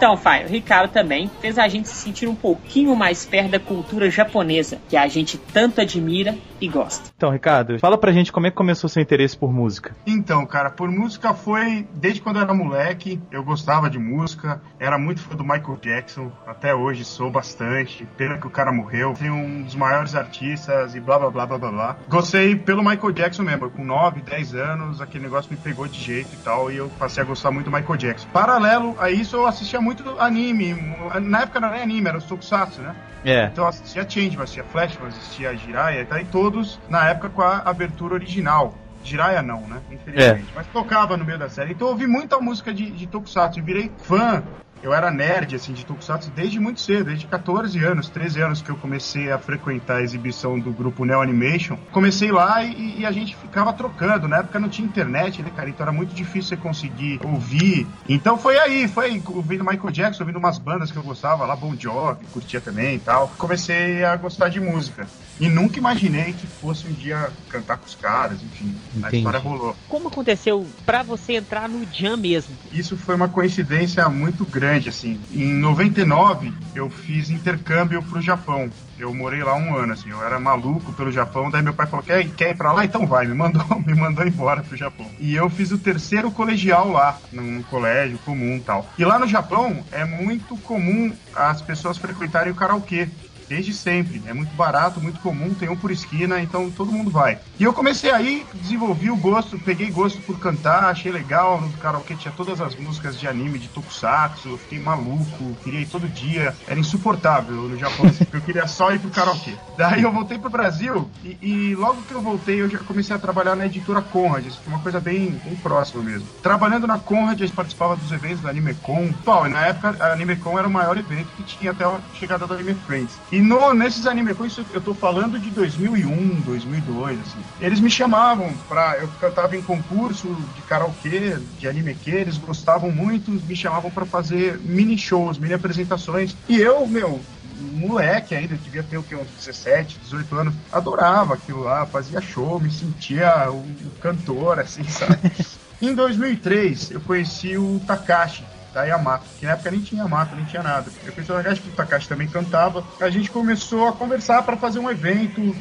[0.00, 3.60] Então, Fai, o Ricardo também fez a gente se sentir um pouquinho mais perto da
[3.60, 7.10] cultura japonesa, que a gente tanto admira e gosta.
[7.14, 9.94] Então, Ricardo, fala pra gente como é que começou seu interesse por música.
[10.06, 14.98] Então, cara, por música foi desde quando eu era moleque, eu gostava de música, era
[14.98, 18.08] muito fã do Michael Jackson, até hoje sou bastante.
[18.16, 21.58] Pena que o cara morreu, tem um dos maiores artistas e blá blá blá blá
[21.58, 21.96] blá blá.
[22.08, 26.30] Gostei pelo Michael Jackson mesmo, com 9, 10 anos, aquele negócio me pegou de jeito
[26.32, 28.28] e tal, e eu passei a gostar muito do Michael Jackson.
[28.32, 30.74] Paralelo a isso, eu assistia muito anime,
[31.22, 32.94] na época não era nem anime, era o Tokusatsu, né?
[33.24, 33.44] É.
[33.46, 36.20] Então eu assistia Changeman, assistia Flashman, assistia Jiraiya, tá?
[36.20, 38.74] e todos na época com a abertura original.
[39.02, 39.80] Jiraiya não, né?
[39.90, 40.46] Infelizmente.
[40.54, 41.72] Mas tocava no meio da série.
[41.72, 44.42] Então eu ouvi muita música de, de Tokusatsu e virei fã.
[44.82, 48.70] Eu era nerd, assim, de Tokusatsu desde muito cedo, desde 14 anos, 13 anos que
[48.70, 51.76] eu comecei a frequentar a exibição do grupo Neo Animation.
[51.92, 54.26] Comecei lá e, e a gente ficava trocando.
[54.26, 55.68] Na época não tinha internet, né, cara?
[55.68, 57.86] Então era muito difícil você conseguir ouvir.
[58.08, 61.74] Então foi aí, foi ouvindo Michael Jackson, ouvindo umas bandas que eu gostava, lá Bon
[61.78, 63.28] Jovi, curtia também e tal.
[63.36, 65.06] Comecei a gostar de música.
[65.40, 68.74] E nunca imaginei que fosse um dia cantar com os caras, enfim.
[68.96, 69.16] A Entendi.
[69.16, 69.74] história rolou.
[69.88, 72.54] Como aconteceu pra você entrar no Jam mesmo?
[72.70, 75.20] Isso foi uma coincidência muito grande, assim.
[75.32, 78.70] Em 99, eu fiz intercâmbio pro Japão.
[78.98, 80.10] Eu morei lá um ano, assim.
[80.10, 81.50] Eu era maluco pelo Japão.
[81.50, 82.84] Daí meu pai falou: quer, quer ir pra lá?
[82.84, 83.26] Então vai.
[83.26, 85.06] Me mandou, me mandou embora pro Japão.
[85.18, 88.86] E eu fiz o terceiro colegial lá, num colégio comum tal.
[88.98, 93.08] E lá no Japão é muito comum as pessoas frequentarem o karaokê.
[93.50, 94.22] Desde sempre.
[94.26, 97.40] É muito barato, muito comum, tem um por esquina, então todo mundo vai.
[97.58, 101.60] E eu comecei aí, desenvolvi o gosto, peguei gosto por cantar, achei legal.
[101.60, 106.08] No karaokê tinha todas as músicas de anime, de tokusatsu, fiquei maluco, queria ir todo
[106.08, 106.54] dia.
[106.68, 109.54] Era insuportável no Japão, assim, porque eu queria só ir pro karaokê.
[109.76, 113.18] Daí eu voltei pro Brasil e, e logo que eu voltei eu já comecei a
[113.18, 116.28] trabalhar na editora Conrad, isso foi uma coisa bem, bem próxima mesmo.
[116.40, 119.12] Trabalhando na Conrad, a gente participava dos eventos da AnimeCon.
[119.46, 122.54] E na época a AnimeCon era o maior evento que tinha até a chegada do
[122.54, 123.18] Anime Friends.
[123.32, 127.38] E no, nesses AnimeCon, isso eu tô falando de 2001, 2002, assim.
[127.60, 128.96] Eles me chamavam pra...
[128.98, 134.58] Eu cantava em concurso de karaokê, de animequê, eles gostavam muito, me chamavam pra fazer
[134.58, 136.34] mini shows, mini apresentações.
[136.48, 137.20] E eu, meu,
[137.60, 142.60] moleque ainda, devia ter o que, uns 17, 18 anos, adorava aquilo lá, fazia show,
[142.60, 145.18] me sentia um cantor, assim, sabe?
[145.80, 150.44] em 2003, eu conheci o Takashi, da Yamato, que na época nem tinha Yamato, nem
[150.44, 150.90] tinha nada.
[151.04, 152.84] Eu conheci o porque o Takashi também cantava.
[153.00, 155.54] A gente começou a conversar para fazer um evento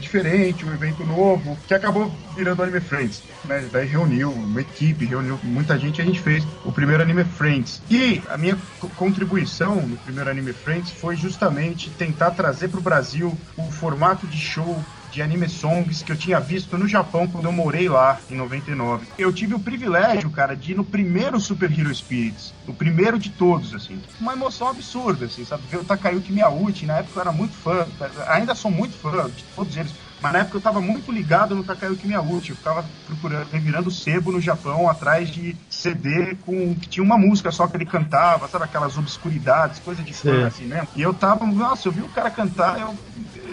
[0.00, 3.22] diferente, um evento novo, que acabou virando Anime Friends.
[3.44, 3.68] Né?
[3.72, 7.82] Daí reuniu uma equipe, reuniu muita gente e a gente fez o primeiro Anime Friends.
[7.90, 12.82] E a minha co- contribuição no primeiro Anime Friends foi justamente tentar trazer para o
[12.82, 17.46] Brasil o formato de show de anime songs que eu tinha visto no Japão quando
[17.46, 19.06] eu morei lá em 99.
[19.18, 23.30] Eu tive o privilégio, cara, de ir no primeiro Super Hero Spirits, o primeiro de
[23.30, 24.00] todos, assim.
[24.20, 25.64] Uma emoção absurda, assim, sabe?
[25.68, 27.86] Ver o Takayuki Miyauchi, na época eu era muito fã,
[28.28, 29.94] ainda sou muito fã de todos eles.
[30.20, 32.50] Mas na época eu tava muito ligado no Takayuki Miyauchi.
[32.50, 37.50] Eu ficava procurando, revirando sebo no Japão atrás de CD com que tinha uma música
[37.50, 38.64] só que ele cantava, sabe?
[38.64, 40.44] Aquelas obscuridades, coisa de fã, Sim.
[40.44, 40.88] assim mesmo.
[40.96, 42.98] E eu tava, nossa, eu vi o cara cantar, eu.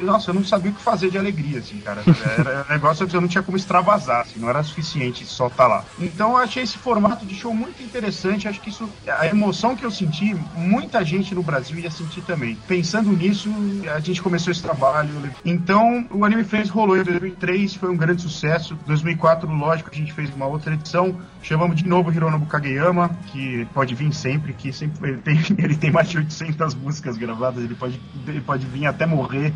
[0.04, 2.04] Nossa, eu não sabia o que fazer de alegria, assim, cara.
[2.38, 5.86] Era negócio que eu não tinha como extravasar, assim, não era suficiente só estar lá.
[6.00, 8.48] Então eu achei esse formato de show muito interessante.
[8.48, 12.58] Acho que isso, a emoção que eu senti, muita gente no Brasil ia sentir também.
[12.68, 13.50] Pensando nisso,
[13.94, 15.10] a gente começou esse trabalho.
[15.46, 18.78] Então, o Anime Friends rolou em 2003, foi um grande sucesso.
[18.86, 21.18] 2004, lógico, a gente fez uma outra edição.
[21.42, 25.92] Chamamos de novo Hironobu Kageyama, que pode vir sempre, que sempre ele tem, ele tem
[25.92, 29.54] mais de 800 músicas gravadas, ele pode, ele pode vir até morrer,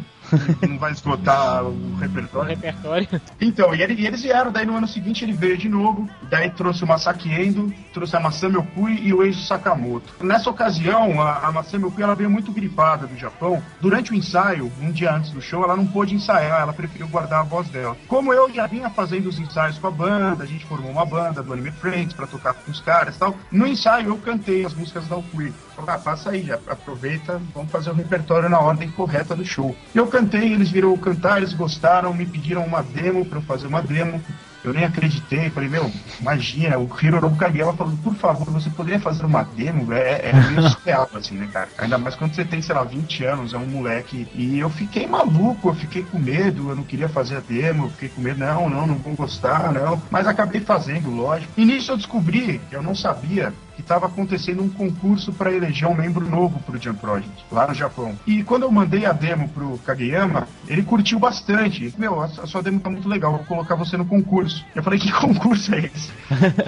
[0.68, 2.50] não vai esgotar o repertório.
[2.50, 3.08] repertório.
[3.40, 6.50] Então, e, ele- e eles vieram, daí no ano seguinte ele veio de novo, daí
[6.50, 10.14] trouxe o Masaki Endo, trouxe a Masami Okui e o Eizo Sakamoto.
[10.24, 13.62] Nessa ocasião, a, a Masami Okui ela veio muito gripada do Japão.
[13.82, 17.40] Durante o ensaio, um dia antes do show, ela não pôde ensaiar, ela preferiu guardar
[17.42, 17.96] a voz dela.
[18.08, 21.42] Como eu já vinha fazendo os ensaios com a banda, a gente formou uma banda
[21.44, 24.74] do Anime Friends pra tocar com os caras e tal, no ensaio eu cantei as
[24.74, 25.54] músicas da Okui.
[25.86, 29.76] Ah, passa aí, já aproveita, vamos fazer o repertório na ordem correta do show.
[29.94, 33.82] Eu cantei, eles viram cantar, eles gostaram, me pediram uma demo pra eu fazer uma
[33.82, 34.22] demo.
[34.64, 39.24] Eu nem acreditei, falei, meu, imagina, o Hironobu Kageyama falou, por favor, você poderia fazer
[39.24, 39.94] uma demo?
[39.94, 41.70] É, é meio surreal, assim, né, cara?
[41.78, 44.28] Ainda mais quando você tem, sei lá, 20 anos, é um moleque.
[44.34, 47.90] E eu fiquei maluco, eu fiquei com medo, eu não queria fazer a demo, eu
[47.92, 50.02] fiquei com medo, não, não, não vou gostar, não.
[50.12, 51.54] Mas acabei fazendo, lógico.
[51.56, 55.94] E nisso eu descobri, eu não sabia, que estava acontecendo um concurso para eleger um
[55.94, 58.18] membro novo pro Jump Project, lá no Japão.
[58.26, 61.94] E quando eu mandei a demo pro Kageyama, ele curtiu bastante.
[61.96, 64.66] Meu, a sua demo tá muito legal, vou colocar você no concurso.
[64.76, 66.12] Eu falei, que concurso é esse?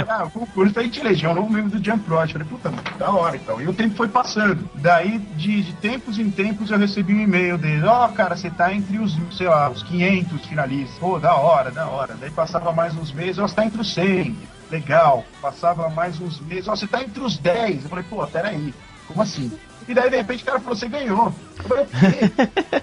[0.08, 2.40] ah, o concurso pra gente eleger um novo membro do Jump Project.
[2.40, 3.60] Eu falei, puta, da hora então.
[3.60, 4.70] E o tempo foi passando.
[4.76, 8.72] Daí, de, de tempos em tempos, eu recebi um e-mail dele, ó, cara, você tá
[8.72, 11.00] entre os, sei lá, os 500 finalistas.
[11.00, 12.16] Pô, da hora, da hora.
[12.22, 15.26] Daí passava mais uns meses, ó, você tá entre os 100 legal.
[15.42, 17.84] Passava mais uns meses, ó, você tá entre os 10.
[17.84, 18.74] Eu falei, pô, peraí,
[19.08, 19.52] como assim?
[19.90, 21.34] E daí, de repente, o cara falou, você ganhou.
[21.58, 21.86] Eu falei?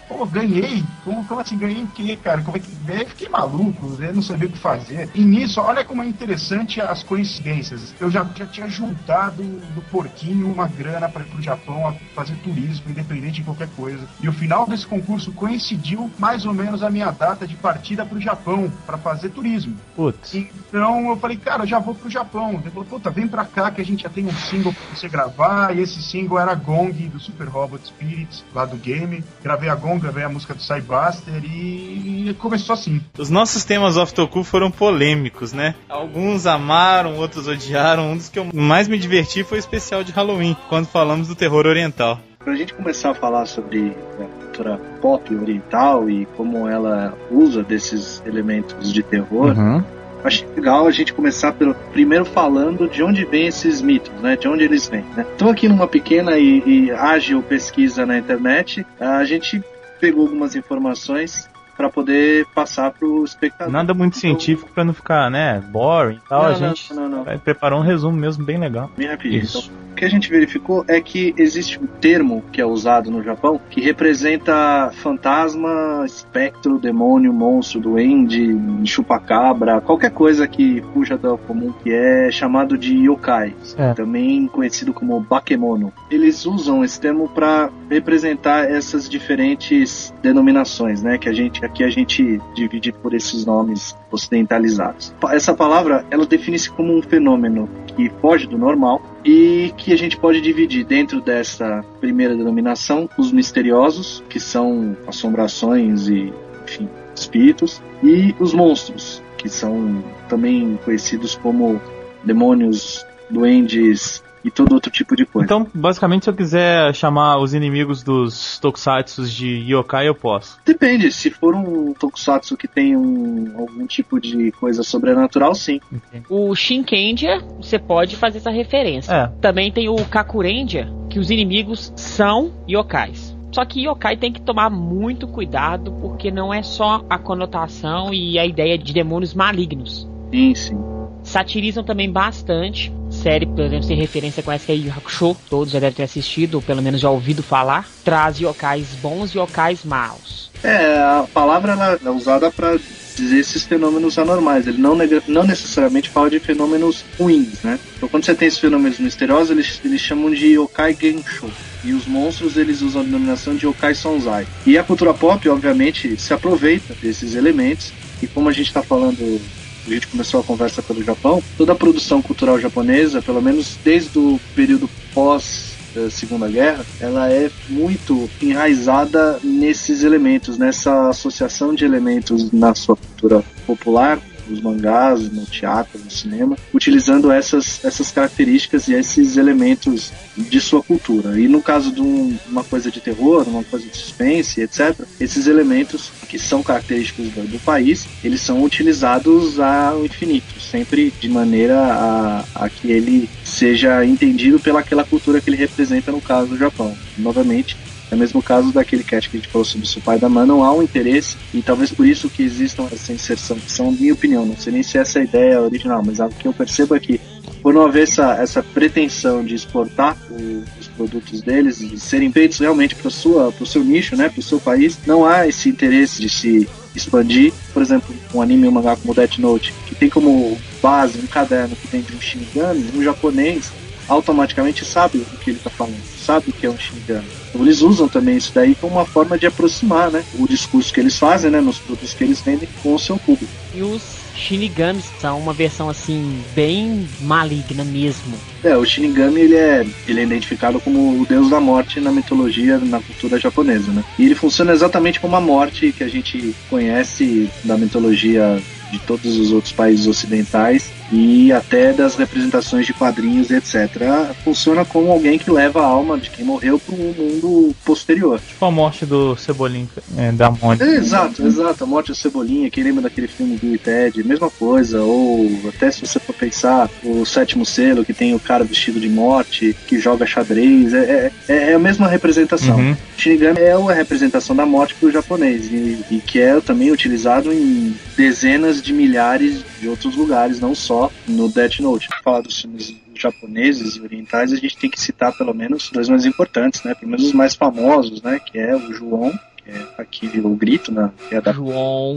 [0.08, 0.82] Pô, ganhei?
[1.04, 2.42] Como, como assim, ganhei o quê, cara?
[2.42, 2.68] Como é que...
[2.84, 5.08] Daí eu fiquei maluco, eu não sabia o que fazer.
[5.14, 7.94] E nisso, olha como é interessante as coincidências.
[8.00, 12.34] Eu já, já tinha juntado do porquinho uma grana para ir pro Japão a fazer
[12.42, 14.04] turismo, independente de qualquer coisa.
[14.20, 18.20] E o final desse concurso coincidiu mais ou menos a minha data de partida pro
[18.20, 19.76] Japão, para fazer turismo.
[19.94, 20.34] Putz.
[20.34, 22.54] Então eu falei, cara, eu já vou pro Japão.
[22.54, 25.08] Ele falou, puta, vem pra cá que a gente já tem um single pra você
[25.08, 25.76] gravar.
[25.76, 29.22] E esse single era Gong do Super Robot Spirits, lá do game.
[29.42, 33.00] Gravei a Gong, gravei a música do Cybuster e, começou assim.
[33.18, 35.74] Os nossos temas off Toku foram polêmicos, né?
[35.88, 38.12] Alguns amaram, outros odiaram.
[38.12, 41.34] Um dos que eu mais me diverti foi o especial de Halloween, quando falamos do
[41.34, 42.18] terror oriental.
[42.38, 48.22] Pra gente começar a falar sobre a cultura pop oriental e como ela usa desses
[48.24, 49.82] elementos de terror, Uhum.
[50.24, 54.36] Acho legal a gente começar pelo primeiro falando de onde vêm esses mitos, né?
[54.36, 55.04] De onde eles vêm.
[55.16, 55.26] Né?
[55.34, 59.62] Então aqui numa pequena e, e ágil pesquisa na internet, a gente
[60.00, 63.72] pegou algumas informações para poder passar pro espectador.
[63.72, 66.42] Nada muito científico pra não ficar, né, boring e tal.
[66.44, 67.24] Não, a gente não, não.
[67.24, 68.90] vai preparar um resumo mesmo bem legal.
[68.96, 69.42] Bem rapidinho.
[69.42, 69.58] Isso.
[69.72, 73.22] Então, o que a gente verificou é que existe um termo que é usado no
[73.22, 81.72] Japão que representa fantasma, espectro, demônio, monstro, duende, chupacabra, qualquer coisa que fuja do comum,
[81.82, 83.94] que é chamado de yokai, É.
[83.94, 85.92] também conhecido como bakemono.
[86.10, 91.18] Eles usam esse termo para representar essas diferentes denominações, né?
[91.18, 95.14] Que a gente aqui a gente divide por esses nomes ocidentalizados.
[95.30, 100.16] Essa palavra ela define-se como um fenômeno que foge do normal e que a gente
[100.16, 106.32] pode dividir dentro dessa primeira denominação os misteriosos, que são assombrações e
[106.64, 111.80] enfim, espíritos, e os monstros, que são também conhecidos como
[112.24, 115.44] demônios, duendes e todo outro tipo de coisa.
[115.44, 120.60] Então, basicamente, se eu quiser chamar os inimigos dos tokusatsu de yokai, eu posso.
[120.64, 125.80] Depende, se for um tokusatsu que tem um, algum tipo de coisa sobrenatural, sim.
[126.28, 129.12] O Shinkendia, você pode fazer essa referência.
[129.12, 129.26] É.
[129.40, 133.36] Também tem o Kakurendia, que os inimigos são yokais.
[133.50, 138.38] Só que yokai tem que tomar muito cuidado porque não é só a conotação e
[138.38, 140.08] a ideia de demônios malignos.
[140.30, 140.95] Sim, sim.
[141.26, 142.92] Satirizam também bastante.
[143.10, 146.62] Série, por exemplo, sem referência com essa Yu Hakusho, todos já devem ter assistido, ou
[146.62, 147.86] pelo menos já ouvido falar.
[148.04, 150.50] Traz yokais bons e yokais maus.
[150.62, 152.78] É, a palavra ela é usada para
[153.16, 154.66] dizer esses fenômenos anormais.
[154.66, 157.78] Ele não, não necessariamente fala de fenômenos ruins, né?
[157.96, 161.50] Então, quando você tem esses fenômenos misteriosos, eles, eles chamam de yokai gensho.
[161.84, 164.46] E os monstros, eles usam a denominação de yokai sonzai.
[164.64, 167.92] E a cultura pop, obviamente, se aproveita desses elementos.
[168.22, 169.40] E como a gente está falando
[169.86, 174.18] a gente começou a conversa pelo Japão, toda a produção cultural japonesa, pelo menos desde
[174.18, 181.84] o período pós eh, Segunda Guerra, ela é muito enraizada nesses elementos, nessa associação de
[181.84, 188.88] elementos na sua cultura popular, nos mangás, no teatro, no cinema, utilizando essas, essas características
[188.88, 191.38] e esses elementos de sua cultura.
[191.40, 195.46] E no caso de um- uma coisa de terror, uma coisa de suspense, etc., esses
[195.46, 201.78] elementos que são característicos do, do país, eles são utilizados ao infinito, sempre de maneira
[201.80, 206.96] a, a que ele seja entendido pelaquela cultura que ele representa, no caso do Japão.
[207.16, 207.76] Novamente,
[208.10, 210.72] é o mesmo caso daquele cast que a gente falou sobre o Spider-Man, não há
[210.72, 214.56] um interesse, e talvez por isso que existam essa inserção, que são minha opinião, não
[214.56, 217.20] sei nem se essa é a ideia original, mas o que eu percebo é que
[217.62, 222.58] por não haver essa, essa pretensão de exportar o- os produtos deles e serem feitos
[222.58, 226.28] realmente para o seu nicho, né, para o seu país, não há esse interesse de
[226.28, 227.52] se expandir.
[227.72, 231.74] Por exemplo, um anime um mangá como Death Note, que tem como base um caderno
[231.74, 233.70] que tem de um Shinigami, um japonês
[234.08, 237.26] automaticamente sabe o que ele está falando, sabe o que é um Shinigami.
[237.48, 241.00] Então eles usam também isso daí como uma forma de aproximar né, o discurso que
[241.00, 243.52] eles fazem né, nos produtos que eles vendem com o seu público.
[243.74, 244.02] E os
[244.36, 248.36] Shinigamis são uma versão assim, bem maligna mesmo.
[248.62, 252.78] É, o Shinigami ele é, ele é identificado como o deus da morte na mitologia,
[252.78, 254.04] na cultura japonesa, né?
[254.18, 259.38] E ele funciona exatamente como a morte que a gente conhece da mitologia de todos
[259.38, 264.34] os outros países ocidentais e até das representações de quadrinhos, etc.
[264.44, 268.40] Funciona como alguém que leva a alma de quem morreu para um mundo posterior.
[268.40, 270.84] Tipo a morte do Cebolinha é, da Mônica.
[270.84, 271.84] É, exato, exato.
[271.84, 275.02] A morte do Cebolinha, quem lembra daquele filme do Ted, mesma coisa.
[275.02, 279.08] Ou até se você for pensar, o sétimo selo, que tem o cara vestido de
[279.08, 282.76] morte, que joga xadrez, é, é, é a mesma representação.
[282.76, 282.96] Uhum.
[283.16, 287.52] Shinigami é a representação da morte para o japonês e, e que é também utilizado
[287.52, 292.08] em dezenas de milhares de outros lugares, não só no Death Note.
[292.22, 296.24] Falar dos filmes japoneses e orientais, a gente tem que citar pelo menos dois mais
[296.24, 296.94] importantes, né?
[296.94, 298.38] Pelo menos os mais famosos, né?
[298.38, 301.10] Que é o João, que é aqui o grito, né?
[301.28, 301.52] Que é da...
[301.52, 302.16] João.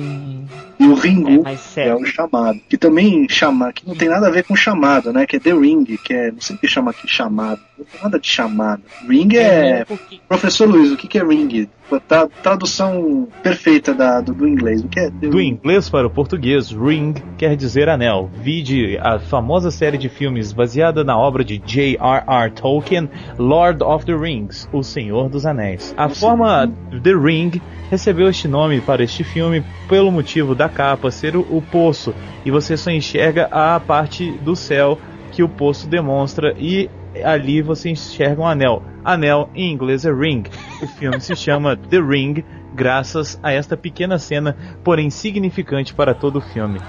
[0.80, 2.60] E o Ringu, mas que é o chamado.
[2.68, 5.26] Que também chama, que não tem nada a ver com chamado, né?
[5.26, 7.62] Que é The Ring, que é, não sei o que chama aqui chamado.
[7.80, 8.82] Não tem nada de chamada.
[9.08, 9.86] Ring é.
[10.28, 11.70] Professor Luiz, o que que é ring?
[12.08, 14.84] Tra- tradução perfeita da, do, do inglês.
[14.84, 15.10] O que é?
[15.10, 18.30] Do inglês para o português, ring quer dizer anel.
[18.42, 22.52] Vide a famosa série de filmes baseada na obra de J.R.R.
[22.52, 25.96] Tolkien, Lord of the Rings, O Senhor dos Anéis.
[25.98, 31.36] A forma The Ring recebeu este nome para este filme pelo motivo da capa ser
[31.36, 32.14] o, o poço
[32.46, 35.00] e você só enxerga a parte do céu
[35.32, 36.90] que o poço demonstra e
[37.24, 38.84] ali você enxerga um anel.
[39.04, 40.44] Anel em inglês é ring.
[40.82, 46.38] O filme se chama The Ring graças a esta pequena cena, porém significante para todo
[46.38, 46.80] o filme.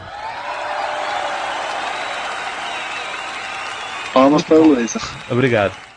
[4.13, 4.97] Palmas para o Luiz.
[5.31, 5.90] Obrigado.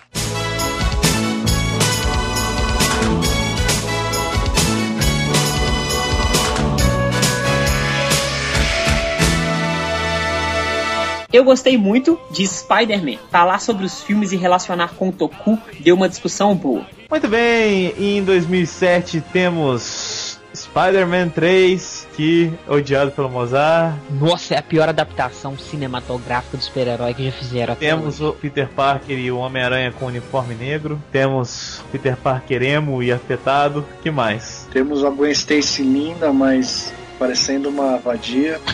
[11.33, 13.17] Eu gostei muito de Spider-Man.
[13.31, 16.85] Falar sobre os filmes e relacionar com o Toku deu uma discussão boa.
[17.09, 23.95] Muito bem, em 2007 temos Spider-Man 3, que odiado pelo Mozart.
[24.11, 28.69] Nossa, é a pior adaptação cinematográfica do super-herói que já fizeram até Temos o Peter
[28.69, 31.01] Parker e o Homem-Aranha com uniforme negro.
[31.11, 33.83] Temos Peter Parker emo e afetado.
[34.03, 34.67] que mais?
[34.71, 36.93] Temos a Gwen Stacy linda, mas
[37.23, 38.59] parecendo uma vadia.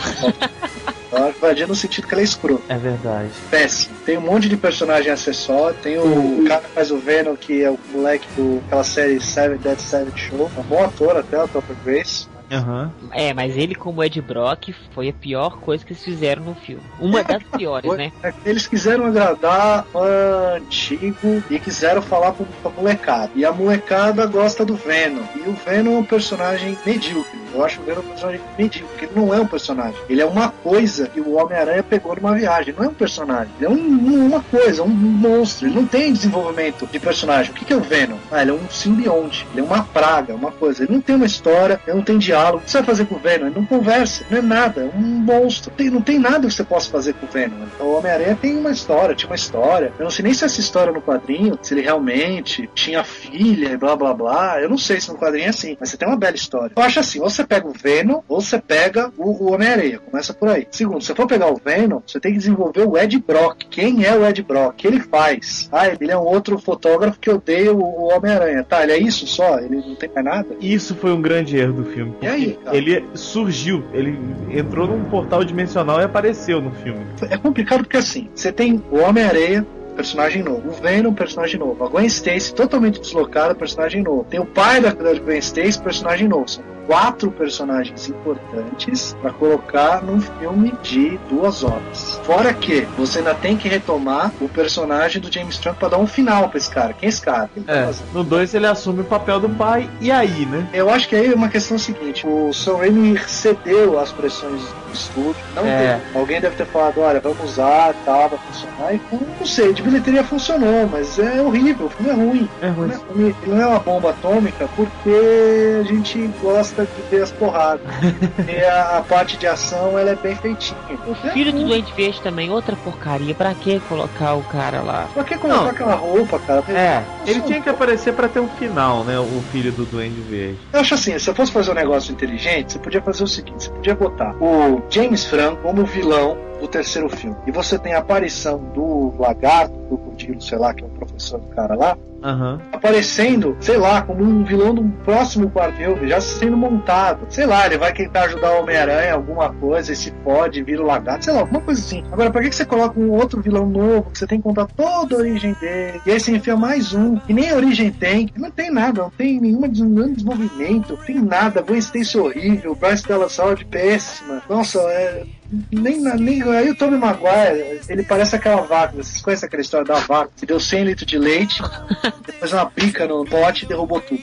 [1.40, 2.62] Vadia no sentido que ela é escrota.
[2.68, 3.30] É verdade.
[3.50, 3.96] Péssimo.
[4.06, 5.76] Tem um monte de personagem acessório.
[5.82, 8.26] Tem o, o cara que faz o Venom, que é o moleque
[8.62, 10.50] daquela série Seven Dead Seven Show.
[10.56, 12.28] Um bom ator até, o Topper Grace.
[12.50, 12.90] Aham.
[13.12, 16.82] É, mas ele como Ed Brock foi a pior coisa que eles fizeram no filme.
[16.98, 18.12] Uma das piores, né?
[18.22, 23.30] É Eles quiseram agradar fã antigo e quiseram falar pra, pra molecada.
[23.34, 25.22] E a molecada gosta do Venom.
[25.36, 27.38] E o Venom é um personagem medíocre.
[27.52, 30.00] Eu acho o Venom um personagem medíocre, porque ele não é um personagem.
[30.08, 32.74] Ele é uma coisa que o Homem-Aranha pegou numa viagem.
[32.76, 33.52] Não é um personagem.
[33.58, 35.66] Ele é um- uma coisa, um monstro.
[35.68, 37.50] Ele não tem desenvolvimento de personagem.
[37.52, 38.16] O que, que é o Venom?
[38.30, 39.46] Ah, ele é um simbionte.
[39.52, 40.82] Ele é uma praga, uma coisa.
[40.84, 42.39] Ele não tem uma história, ele não tem diálogo.
[42.56, 43.50] O que você vai fazer com o Venom?
[43.50, 44.80] Não conversa, não é nada.
[44.82, 45.70] É um monstro.
[45.72, 47.56] Tem- não tem nada que você possa fazer com o Venom.
[47.74, 49.92] Então, o Homem-Aranha tem uma história, tinha uma história.
[49.98, 53.76] Eu não sei nem se essa história no quadrinho, se ele realmente tinha filha e
[53.76, 54.60] blá blá blá.
[54.60, 56.72] Eu não sei se no quadrinho é assim, mas você tem uma bela história.
[56.76, 59.98] Eu acho assim, ou você pega o Venom, ou você pega o, o Homem-Aranha.
[59.98, 60.66] Começa por aí.
[60.70, 63.64] Segundo, se você for pegar o Venom, você tem que desenvolver o Ed Brock.
[63.70, 64.70] Quem é o Ed Brock?
[64.70, 65.68] O que ele faz?
[65.72, 68.64] Ah, ele é um outro fotógrafo que odeia o, o Homem-Aranha.
[68.64, 69.58] Tá, ele é isso só?
[69.58, 70.56] Ele não tem mais nada?
[70.60, 72.14] Isso foi um grande erro do filme.
[72.30, 72.76] Aí, cara?
[72.76, 74.18] Ele surgiu, ele
[74.50, 77.00] entrou num portal dimensional e apareceu no filme.
[77.28, 80.68] É complicado porque assim, você tem o Homem-Aranha, personagem novo.
[80.68, 81.84] O Venom, personagem novo.
[81.84, 84.24] A Gwen Stacy, totalmente deslocada, personagem novo.
[84.24, 86.48] Tem o pai da, da Gwen Stacy, personagem novo.
[86.48, 86.64] São
[86.94, 92.20] quatro personagens importantes para colocar num filme de duas horas.
[92.24, 96.06] Fora que você ainda tem que retomar o personagem do James Trump para dar um
[96.06, 96.92] final pra esse cara.
[96.92, 97.48] Quem é esse cara?
[97.64, 98.12] Tá É, fazendo?
[98.12, 100.66] no 2 ele assume o papel do pai, e aí, né?
[100.72, 104.92] Eu acho que aí é uma questão seguinte: o Sam Raimi cedeu às pressões do
[104.92, 105.36] estúdio.
[105.54, 106.00] Não É.
[106.00, 106.18] teve.
[106.18, 108.94] Alguém deve ter falado: olha, vamos usar, tal, vai funcionar.
[108.94, 109.00] E
[109.38, 112.48] não sei, de bilheteria funcionou, mas é horrível, o filme é ruim.
[112.60, 112.90] É ruim.
[113.14, 117.86] Não é, não é uma bomba atômica porque a gente gosta de ver as porradas.
[118.48, 120.78] e a, a parte de ação ela é bem feitinha.
[121.06, 123.34] O filho do Duende Verde também, outra porcaria.
[123.34, 125.08] Pra que colocar o cara lá?
[125.12, 125.70] Pra que colocar Não.
[125.70, 126.64] aquela roupa, cara?
[126.68, 129.18] É, ele tinha que aparecer pra ter um final, né?
[129.18, 130.58] O filho do Duende Verde.
[130.72, 133.64] Eu acho assim, se eu fosse fazer um negócio inteligente, você podia fazer o seguinte:
[133.64, 137.36] você podia botar o James Franco como vilão do terceiro filme.
[137.46, 141.40] E você tem a aparição do lagarto, do crocodilo, sei lá, que é o professor
[141.40, 142.60] do cara lá, Aham.
[142.72, 147.26] aparecendo, sei lá, como um vilão do próximo quarto filme, já sendo montado.
[147.30, 150.86] Sei lá, ele vai tentar ajudar o Homem-Aranha, alguma coisa, e se pode, vira o
[150.86, 152.04] lagarto, sei lá, alguma coisa assim.
[152.12, 154.66] Agora, pra que que você coloca um outro vilão novo, que você tem que contar
[154.66, 158.26] toda a origem dele, e aí você enfia mais um, que nem a origem tem,
[158.26, 162.74] que não tem nada, não tem nenhuma nenhum desenvolvimento, não tem nada, Gwen Stacy horrível,
[162.74, 164.42] Bryce Dallas Howard péssima.
[164.48, 165.24] Nossa, é...
[165.72, 168.96] Nem, nem aí o Tobey Maguire, ele parece aquela vaca.
[168.96, 171.60] Vocês conhecem aquela história da vaca que deu 100 litros de leite,
[172.24, 174.22] depois uma pica no pote e derrubou tudo.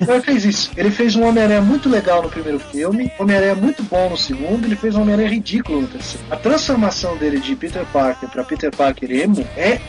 [0.00, 0.70] Então ele fez isso.
[0.76, 4.76] Ele fez um Homem-Aranha muito legal no primeiro filme, Homem-Aranha muito bom no segundo, ele
[4.76, 6.26] fez um Homem-Aranha ridículo no terceiro.
[6.30, 9.80] A transformação dele de Peter Parker pra Peter Parker emo é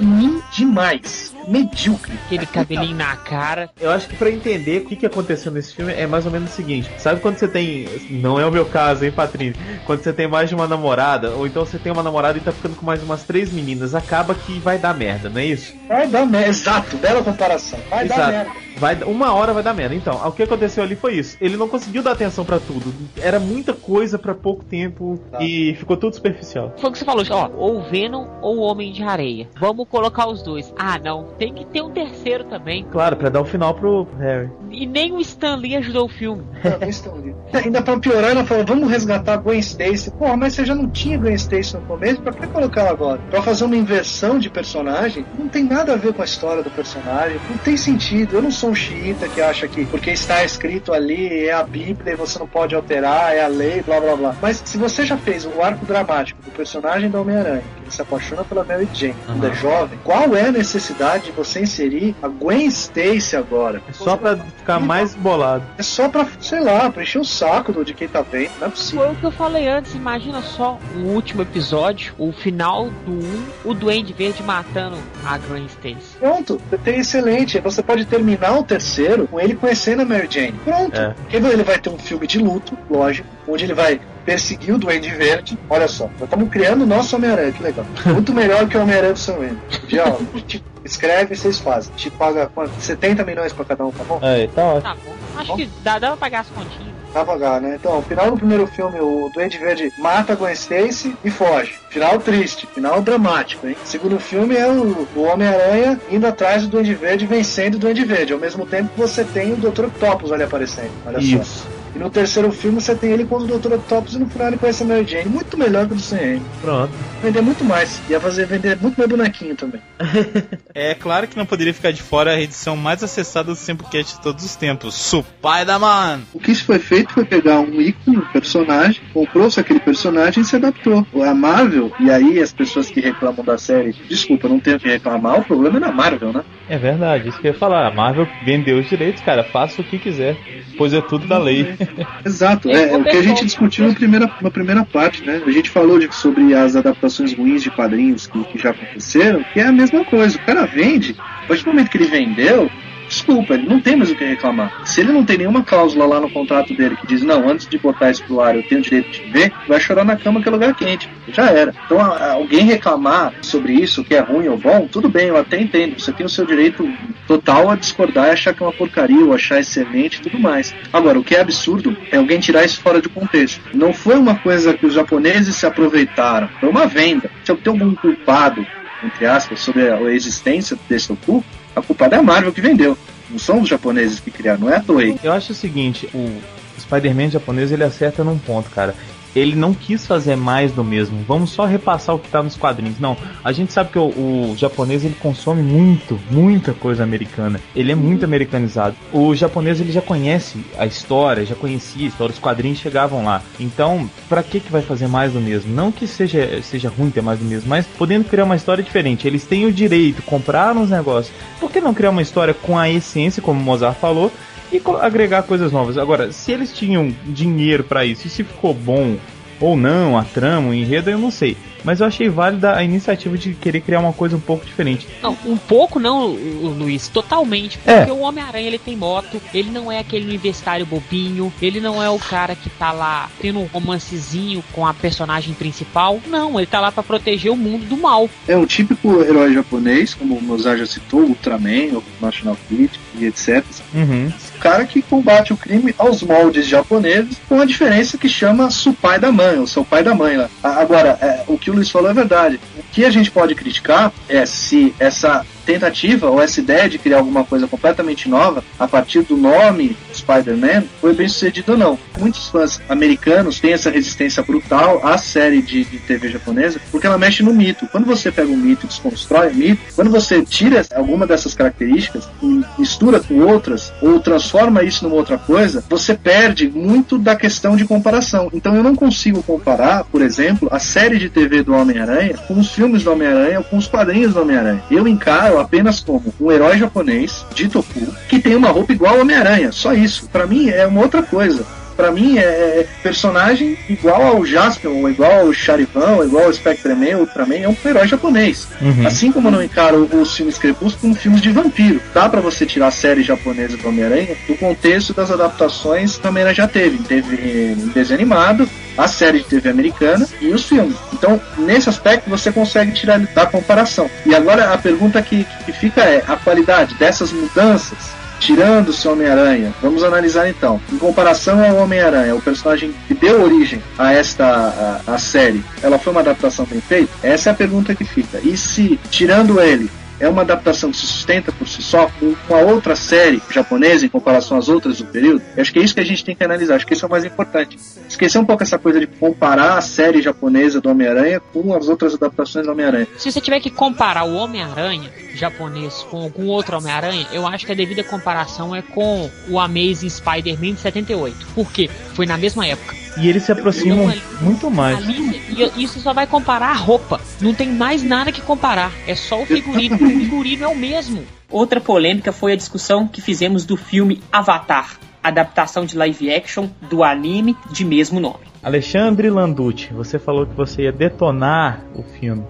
[0.00, 1.34] ruim demais.
[1.46, 2.14] Medíocre.
[2.26, 3.70] Aquele cabelinho na cara.
[3.78, 6.50] Eu acho que pra entender o que, que aconteceu nesse filme é mais ou menos
[6.50, 7.86] o seguinte: sabe quando você tem.
[8.10, 9.60] Não é o meu caso, hein, Patrícia?
[9.84, 12.50] Quando você tem mais de uma namorada, ou então você tem uma namorada e tá
[12.52, 15.74] ficando com mais umas três meninas, acaba que vai dar merda, não é isso?
[15.86, 16.48] Vai dar merda.
[16.48, 17.78] Exato, bela comparação.
[17.90, 18.32] Vai dar Exato.
[18.32, 18.64] merda.
[18.76, 19.94] Vai, uma hora vai dar merda.
[19.94, 21.36] Então, o que aconteceu ali foi isso.
[21.40, 22.92] Ele não conseguiu dar atenção pra tudo.
[23.20, 26.72] Era muita coisa pra pouco tempo e ficou tudo superficial.
[26.78, 29.48] Foi o que você falou, ó, ou o Venom ou o Homem de Areia.
[29.58, 30.72] Vamos colocar os dois.
[30.78, 32.84] Ah, não, tem que ter um terceiro também.
[32.90, 34.50] Claro, pra dar o final pro Harry.
[34.70, 36.44] E nem o Stan Lee ajudou o filme.
[36.62, 37.34] Não, estão ali.
[37.52, 40.10] Ainda pra piorar, ela falou: vamos resgatar a Gwen Stacy.
[40.10, 43.20] Porra, mas você já não tinha Gwen Stacy no começo, pra que colocar ela agora?
[43.30, 46.70] Pra fazer uma inversão de personagem, não tem nada a ver com a história do
[46.70, 48.36] personagem, não tem sentido.
[48.36, 52.14] Eu não sou um xiita que acha que porque está escrito ali é a Bíblia
[52.14, 54.36] e você não pode alterar, é a lei, blá blá blá.
[54.40, 58.02] Mas se você já fez o arco dramático do personagem da Homem-Aranha, que ele se
[58.02, 62.28] apaixona pela Mary Jane, quando é jovem, qual é a necessidade de você inserir a
[62.28, 63.82] Gwen Stacy agora?
[63.88, 65.64] É só pra ficar mais bolado.
[65.78, 68.50] É só pra, sei lá, pra encher o saco do, de quem tá vendo.
[68.60, 69.04] Não é possível.
[69.04, 73.44] Foi o que eu falei antes, imagina só o último episódio, o final do 1,
[73.64, 76.18] o Duende Verde matando a Gwen Stacy.
[76.18, 77.58] Pronto, tem excelente.
[77.60, 80.54] Você pode terminar o terceiro com ele conhecendo a Mary Jane.
[80.64, 80.96] Pronto.
[80.98, 81.10] É.
[81.10, 85.10] Porque ele vai ter um filme de luto, lógico, onde ele vai perseguir o Duende
[85.10, 85.58] Verde.
[85.68, 87.86] Olha só, nós estamos criando o nosso Homem-Aranha, que legal.
[88.06, 89.58] Muito melhor que o Homem-Aranha do Sam Raimi.
[89.88, 90.16] Já,
[90.84, 91.92] escreve e vocês fazem.
[91.96, 92.72] Gente paga quanto?
[92.80, 94.18] 70 milhões pra cada um, tá bom?
[94.22, 94.82] É, tá ótimo.
[94.82, 95.14] Tá bom.
[95.36, 96.94] Acho que dá, dá pra pagar as continhas.
[97.12, 97.76] Pra pagar, né?
[97.78, 101.74] Então, final do primeiro filme, o Duende Verde mata a Gwen Stacy e foge.
[101.88, 103.76] Final triste, final dramático, hein?
[103.84, 108.32] Segundo filme é o, o Homem-Aranha indo atrás do Duende Verde, vencendo o Duende Verde.
[108.32, 109.84] Ao mesmo tempo que você tem o Dr.
[109.84, 110.90] Octopus ali aparecendo.
[111.06, 111.62] Olha Isso.
[111.62, 111.83] só.
[111.94, 113.74] E no terceiro filme você tem ele contra o Dr.
[113.74, 115.28] Octopus e no final ele conhece a Mary Jane.
[115.28, 116.40] Muito melhor que o do Sam.
[116.60, 116.92] Pronto.
[117.22, 118.00] Vender muito mais.
[118.08, 119.80] Ia fazer vender muito mais bonequinho também.
[120.76, 124.20] É claro que não poderia ficar de fora a edição mais acessada do Sempocast de
[124.20, 126.22] todos os tempos, Spider-Man!
[126.34, 130.44] O que isso foi feito foi pegar um ícone, um personagem, comprou-se aquele personagem e
[130.44, 131.06] se adaptou.
[131.22, 134.88] A Marvel, e aí as pessoas que reclamam da série, desculpa, não tenho o que
[134.88, 136.44] reclamar, o problema é da Marvel, né?
[136.66, 137.86] É verdade, isso que eu ia falar.
[137.86, 140.36] A Marvel vendeu os direitos, cara, faça o que quiser,
[140.78, 141.66] pois é tudo da lei.
[142.24, 145.42] Exato, é, é o que a gente discutiu na primeira, na primeira parte, né?
[145.44, 149.60] A gente falou de, sobre as adaptações ruins de quadrinhos que, que já aconteceram, que
[149.60, 150.36] é a mesma coisa.
[150.36, 152.70] O cara vende, a partir do momento que ele vendeu,
[153.14, 154.82] desculpa, ele não tem mais o que reclamar.
[154.84, 157.78] Se ele não tem nenhuma cláusula lá no contrato dele que diz, não, antes de
[157.78, 160.48] botar isso pro ar eu tenho o direito de ver, vai chorar na cama que
[160.48, 161.08] é lugar quente.
[161.28, 161.74] Já era.
[161.86, 165.98] Então alguém reclamar sobre isso, que é ruim ou bom, tudo bem, eu até entendo.
[165.98, 166.88] Você tem o seu direito
[167.26, 170.74] total a discordar e achar que é uma porcaria ou achar excelente e tudo mais.
[170.92, 173.60] Agora, o que é absurdo é alguém tirar isso fora de contexto.
[173.72, 177.30] Não foi uma coisa que os japoneses se aproveitaram, foi uma venda.
[177.44, 178.66] Se eu tenho algum culpado,
[179.02, 181.44] entre aspas, sobre a existência desse Toku,
[181.74, 182.96] a culpada é a Marvel que vendeu.
[183.30, 185.18] Não são os japoneses que criaram, não é a Toei.
[185.22, 186.40] Eu acho o seguinte, o
[186.78, 188.94] Spider-Man japonês ele acerta num ponto, cara.
[189.34, 191.24] Ele não quis fazer mais do mesmo.
[191.26, 192.98] Vamos só repassar o que tá nos quadrinhos.
[192.98, 197.60] Não, a gente sabe que o, o japonês ele consome muito, muita coisa americana.
[197.74, 198.96] Ele é muito americanizado.
[199.12, 203.42] O japonês ele já conhece a história, já conhecia a história, os quadrinhos chegavam lá.
[203.58, 205.74] Então, pra que que vai fazer mais do mesmo?
[205.74, 209.26] Não que seja seja ruim ter mais do mesmo, mas podendo criar uma história diferente.
[209.26, 211.34] Eles têm o direito, compraram os negócios.
[211.58, 214.30] Por que não criar uma história com a essência, como o Mozart falou?
[214.76, 215.96] E agregar coisas novas.
[215.98, 219.16] Agora, se eles tinham dinheiro pra isso e se ficou bom
[219.60, 221.56] ou não, a trama, o enredo, eu não sei.
[221.84, 225.06] Mas eu achei válida a iniciativa de querer criar uma coisa um pouco diferente.
[225.22, 227.78] Não, um pouco não, o- Luiz, totalmente.
[227.86, 227.98] É.
[227.98, 232.08] Porque o Homem-Aranha ele tem moto, ele não é aquele universitário bobinho, ele não é
[232.08, 236.20] o cara que tá lá tendo um romancezinho com a personagem principal.
[236.26, 238.30] Não, ele tá lá pra proteger o mundo do mal.
[238.48, 243.26] É um típico herói japonês, como o Mozart já citou, Ultraman, o National Fleet e
[243.26, 243.62] etc.
[243.94, 244.32] Uhum.
[244.64, 249.30] Cara que combate o crime aos moldes japoneses, com a diferença que chama pai da
[249.30, 250.48] mãe, ou seu pai da mãe lá.
[250.62, 252.58] Agora, é, o que o Luiz falou é verdade.
[252.78, 257.18] O que a gente pode criticar é se essa tentativa ou essa ideia de criar
[257.18, 261.98] alguma coisa completamente nova a partir do nome Spider-Man foi bem sucedido ou não.
[262.18, 267.18] Muitos fãs americanos têm essa resistência brutal à série de, de TV japonesa porque ela
[267.18, 267.88] mexe no mito.
[267.90, 272.28] Quando você pega um mito e desconstrói o mito, quando você tira alguma dessas características
[272.42, 277.76] e mistura com outras ou transforma isso numa outra coisa, você perde muito da questão
[277.76, 278.50] de comparação.
[278.52, 282.70] Então eu não consigo comparar, por exemplo, a série de TV do Homem-Aranha com os
[282.70, 284.82] filmes do Homem-Aranha ou com os quadrinhos do Homem-Aranha.
[284.90, 289.20] Eu encaro apenas como um herói japonês de Toku que tem uma roupa igual ao
[289.20, 289.72] Homem-Aranha.
[289.72, 290.28] Só isso.
[290.28, 291.64] Pra mim é uma outra coisa.
[291.96, 296.52] Pra mim é, é personagem igual ao Jaspion, ou igual ao Charivan, ou igual ao
[296.52, 298.68] Spectreman, Ultraman, é um herói japonês.
[298.80, 299.06] Uhum.
[299.06, 302.00] Assim como eu não encaro os filmes Crepúsculo como filmes de vampiro.
[302.12, 306.30] Dá pra você tirar a série japonesa do Homem-Aranha do contexto das adaptações que o
[306.30, 306.98] Homem-Aranha já teve.
[306.98, 310.96] Teve em desenho animado, a série de TV americana e os filmes.
[311.12, 314.10] Então, nesse aspecto, você consegue tirar da comparação.
[314.24, 317.98] E agora a pergunta que, que fica é: a qualidade dessas mudanças,
[318.38, 320.80] tirando o seu Homem-Aranha, vamos analisar então.
[320.92, 325.98] Em comparação ao Homem-Aranha, o personagem que deu origem a esta a, a série, ela
[325.98, 327.12] foi uma adaptação bem feita?
[327.22, 328.40] Essa é a pergunta que fica.
[328.42, 329.90] E se, tirando ele,
[330.24, 334.08] é uma adaptação que se sustenta por si só com uma outra série japonesa em
[334.08, 335.42] comparação às outras do período?
[335.54, 336.76] Eu acho que é isso que a gente tem que analisar.
[336.76, 337.78] Acho que isso é o mais importante.
[338.08, 342.14] Esquecer um pouco essa coisa de comparar a série japonesa do Homem-Aranha com as outras
[342.14, 343.06] adaptações do Homem-Aranha.
[343.18, 347.72] Se você tiver que comparar o Homem-Aranha japonês com algum outro Homem-Aranha, eu acho que
[347.72, 351.46] a devida comparação é com o Amazing Spider-Man de 78.
[351.54, 351.90] Por quê?
[352.14, 353.03] Foi na mesma época.
[353.16, 354.96] E eles se aproximam Não, muito mais.
[354.96, 357.20] Ali, e isso só vai comparar a roupa.
[357.40, 358.92] Não tem mais nada que comparar.
[359.06, 359.94] É só o figurino.
[359.94, 361.24] o figurino é o mesmo.
[361.50, 367.04] Outra polêmica foi a discussão que fizemos do filme Avatar, adaptação de live action do
[367.04, 368.44] anime de mesmo nome.
[368.62, 372.42] Alexandre Landucci, você falou que você ia detonar o filme.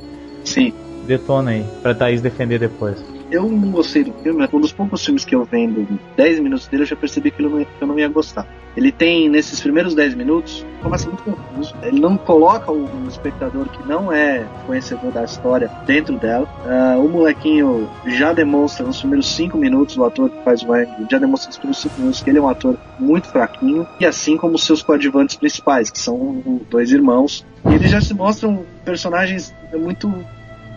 [0.44, 0.72] Sim.
[1.06, 3.13] Detona aí, pra Thaís defender depois.
[3.34, 6.84] Eu não gostei do filme, um dos poucos filmes que eu vendo 10 minutos dele,
[6.84, 8.46] eu já percebi que eu não, eu não ia gostar.
[8.76, 11.74] Ele tem, nesses primeiros 10 minutos, começa muito confuso.
[11.82, 16.48] Ele não coloca o, espectador que não é conhecedor da história dentro dela.
[16.64, 20.88] Ah, o molequinho já demonstra nos primeiros 5 minutos, o ator que faz o Wang,
[21.10, 24.36] já demonstra nos primeiros 5 minutos que ele é um ator muito fraquinho, e assim
[24.36, 27.44] como seus coadjuvantes principais, que são dois irmãos.
[27.68, 30.12] E eles já se mostram personagens muito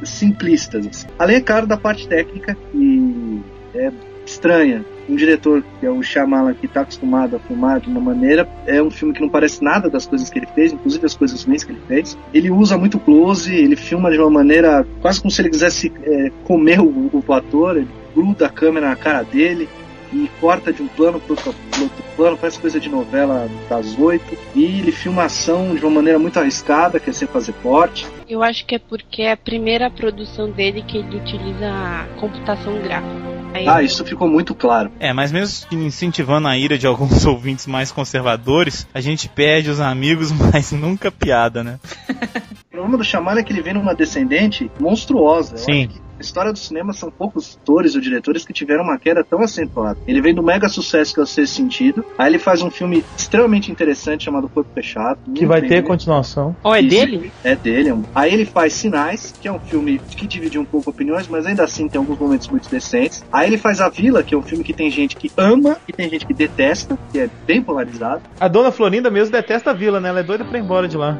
[0.04, 0.88] simplistas.
[0.88, 1.08] Assim.
[1.18, 3.42] Além, é claro, da parte técnica, que
[3.76, 3.92] é
[4.26, 4.86] estranha.
[5.10, 8.84] um diretor que é o Shyamalan, que tá acostumado a filmar de uma maneira, é
[8.84, 11.64] um filme que não parece nada das coisas que ele fez, inclusive as coisas ruins
[11.64, 12.18] que ele fez.
[12.34, 16.30] Ele usa muito close, ele filma de uma maneira quase como se ele quisesse é,
[16.44, 19.70] comer o, o ator, ele gruda a câmera na cara dele
[20.12, 23.98] e corta de um plano para outro, pro outro plano, faz coisa de novela das
[23.98, 27.54] oito, e ele filma a ação de uma maneira muito arriscada, que é sem fazer
[27.62, 28.08] corte.
[28.28, 32.82] Eu acho que é porque é a primeira produção dele que ele utiliza a computação
[32.82, 33.38] gráfica.
[33.66, 34.92] Ah, isso ficou muito claro.
[35.00, 39.80] É, mas mesmo incentivando a ira de alguns ouvintes mais conservadores, a gente perde os
[39.80, 41.80] amigos, mas nunca piada, né?
[42.68, 45.56] O problema do Shyamalan é que ele vem numa descendente monstruosa.
[45.56, 45.90] Eu Sim.
[46.20, 50.00] História do cinema são poucos atores ou diretores que tiveram uma queda tão acentuada.
[50.08, 53.04] Ele vem do mega sucesso que é o Sexto Sentido, aí ele faz um filme
[53.18, 55.20] extremamente interessante chamado Corpo Fechado.
[55.34, 56.56] Que vai ter continuação.
[56.64, 56.90] Ó, é Isso.
[56.90, 57.32] dele?
[57.44, 57.90] É dele.
[57.90, 61.46] é Aí ele faz Sinais, que é um filme que dividiu um pouco opiniões, mas
[61.46, 63.24] ainda assim tem alguns momentos muito decentes.
[63.32, 65.94] Aí ele faz A Vila, que é um filme que tem gente que ama e
[65.94, 68.22] tem gente que detesta, que é bem polarizado.
[68.40, 70.10] A dona Florinda mesmo detesta a vila, né?
[70.10, 71.18] Ela é doida pra ir embora de lá.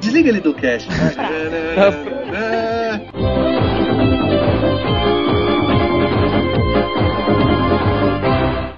[0.00, 0.88] Desliga ele do cast.
[2.30, 3.39] né?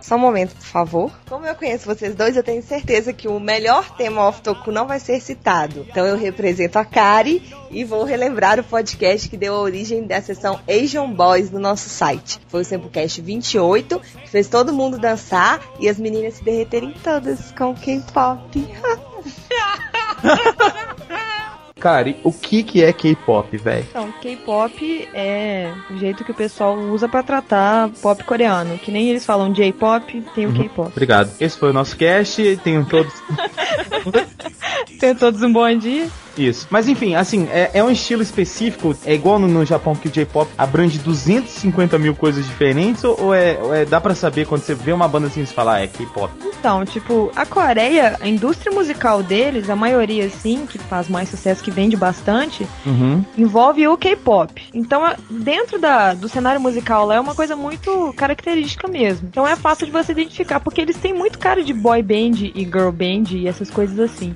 [0.03, 1.13] Só um momento, por favor.
[1.29, 4.99] Como eu conheço vocês dois, eu tenho certeza que o melhor tema off-toku não vai
[4.99, 5.87] ser citado.
[5.89, 7.41] Então eu represento a Kari
[7.71, 11.89] e vou relembrar o podcast que deu a origem da sessão Asian Boys no nosso
[11.89, 12.41] site.
[12.49, 17.53] Foi o Sempocast 28, que fez todo mundo dançar e as meninas se derreterem todas
[17.53, 18.69] com K-pop.
[21.83, 23.85] Cara, o que que é K-pop, velho?
[23.91, 28.79] Então, K-pop é o jeito que o pessoal usa pra tratar pop coreano.
[28.79, 30.55] Que nem eles falam J-pop, tem o Uhum.
[30.63, 30.89] K-pop.
[30.93, 31.33] Obrigado.
[31.41, 32.57] Esse foi o nosso cast.
[32.63, 33.13] Tenham todos.
[35.01, 36.09] Tenham todos um bom dia.
[36.37, 36.67] Isso.
[36.71, 38.95] Mas enfim, assim, é, é um estilo específico.
[39.05, 43.05] É igual no, no Japão que o J-pop abrange 250 mil coisas diferentes?
[43.05, 45.47] Ou, ou é, ou é- dá pra saber quando você vê uma banda assim e
[45.47, 46.33] você fala, ah, é K-pop?
[46.59, 51.63] Então, tipo, a Coreia, a indústria musical deles, a maioria, assim, que faz mais sucesso,
[51.63, 53.25] que vende bastante, Uhum.
[53.37, 54.63] envolve o K-pop.
[54.73, 59.29] Então, dentro da, do cenário musical lá é uma coisa muito característica mesmo.
[59.29, 62.65] Então é fácil de você identificar, porque eles têm muito cara de boy band e
[62.65, 64.35] girl band e essas coisas assim.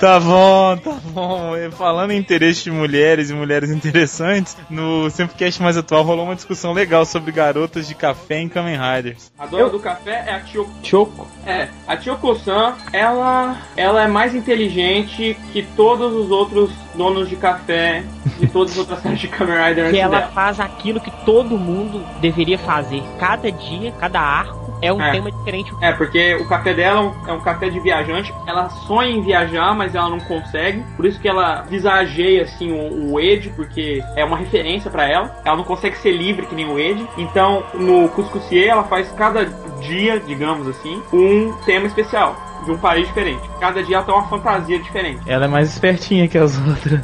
[0.00, 1.54] Tá bom, tá bom.
[1.54, 6.34] E Falando em interesse de mulheres e mulheres interessantes, no Semplecast mais atual rolou uma
[6.34, 9.30] discussão legal sobre garotas de café em Kamen Riders.
[9.38, 10.70] A dona do café é a Kyoko.
[10.82, 11.28] Choco.
[11.44, 18.02] É, a Kyoko-san, ela, ela é mais inteligente que todos os outros donos de café
[18.38, 20.32] de todas as outras séries de Kamen Rider Que ela dela.
[20.32, 23.02] faz aquilo que todo mundo deveria fazer.
[23.18, 25.12] Cada dia, cada arco é um É.
[25.12, 25.72] tema diferente.
[25.80, 28.32] É, porque o café dela é um, café de viajante.
[28.46, 30.82] Ela sonha em viajar, mas ela não consegue.
[30.96, 35.36] Por isso que ela visageia assim o, o Ed, porque é uma referência pra ela.
[35.44, 37.06] Ela não consegue ser livre que nem o Ed.
[37.18, 39.44] Então, no Cuscucier, ela faz cada
[39.80, 42.36] dia, digamos assim, um tema especial.
[42.64, 43.40] De um país diferente.
[43.58, 45.20] Cada dia ela tem uma fantasia diferente.
[45.26, 47.00] Ela é mais espertinha que as outras.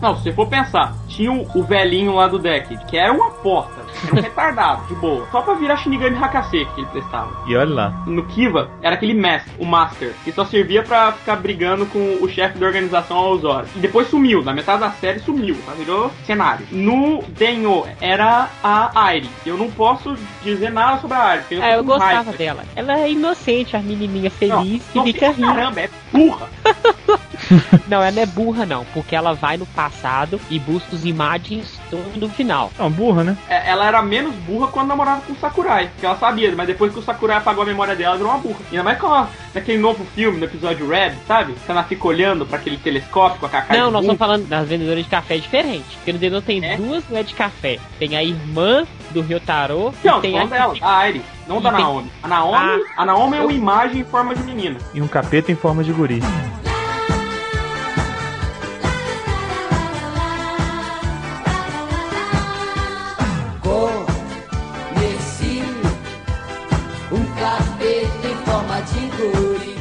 [0.00, 3.72] Não, se você for pensar, tinha o, velhinho lá do deck, que era uma porta,
[4.04, 5.26] era um retardado, de boa.
[5.32, 7.30] Só pra virar Shinigami Hakase que ele prestava.
[7.46, 7.90] E olha lá.
[8.06, 12.28] No Kiva, era aquele mestre, o Master, que só servia pra ficar brigando com o
[12.28, 13.68] chefe da organização aos horas.
[13.74, 15.72] E depois sumiu, na metade da série sumiu, tá?
[15.72, 16.66] virou cenário.
[16.70, 19.28] No Denho, era a Airi.
[19.44, 22.32] Eu não posso dizer nada sobre a porque eu, É, eu gostava raiva.
[22.32, 22.62] dela.
[22.76, 25.46] Ela é inocente, a menininha feliz que Não, fica rindo.
[25.46, 26.48] Caramba, é burra.
[27.88, 31.78] Não, ela não é burra, não, porque ela vai no passado e busca as imagens
[31.90, 32.70] do, final.
[32.78, 33.36] Não, burra, né?
[33.48, 36.92] É, Ela era menos burra quando namorava com o Sakurai, porque ela sabia, mas depois
[36.92, 38.58] que o Sakurai apagou a memória dela, ela virou uma burra.
[38.70, 41.54] E ainda mais com naquele novo filme, no episódio Red, sabe?
[41.64, 44.66] Que ela fica olhando pra aquele telescópio com a Kakai Não, nós estamos falando das
[44.68, 45.84] vendedoras de café diferente.
[45.96, 47.78] Porque no Denô tem duas mulheres de café.
[47.98, 51.58] Tem a irmã do Ryotaro Não, e tem tô a falando dela, a Airi, não
[51.58, 52.10] E da tem- Naomi.
[52.22, 54.76] A Naomi, a Naomi é uma imagem em forma de menina.
[54.92, 56.20] E um capeta em forma de guri.
[68.46, 69.76] Forma de guri.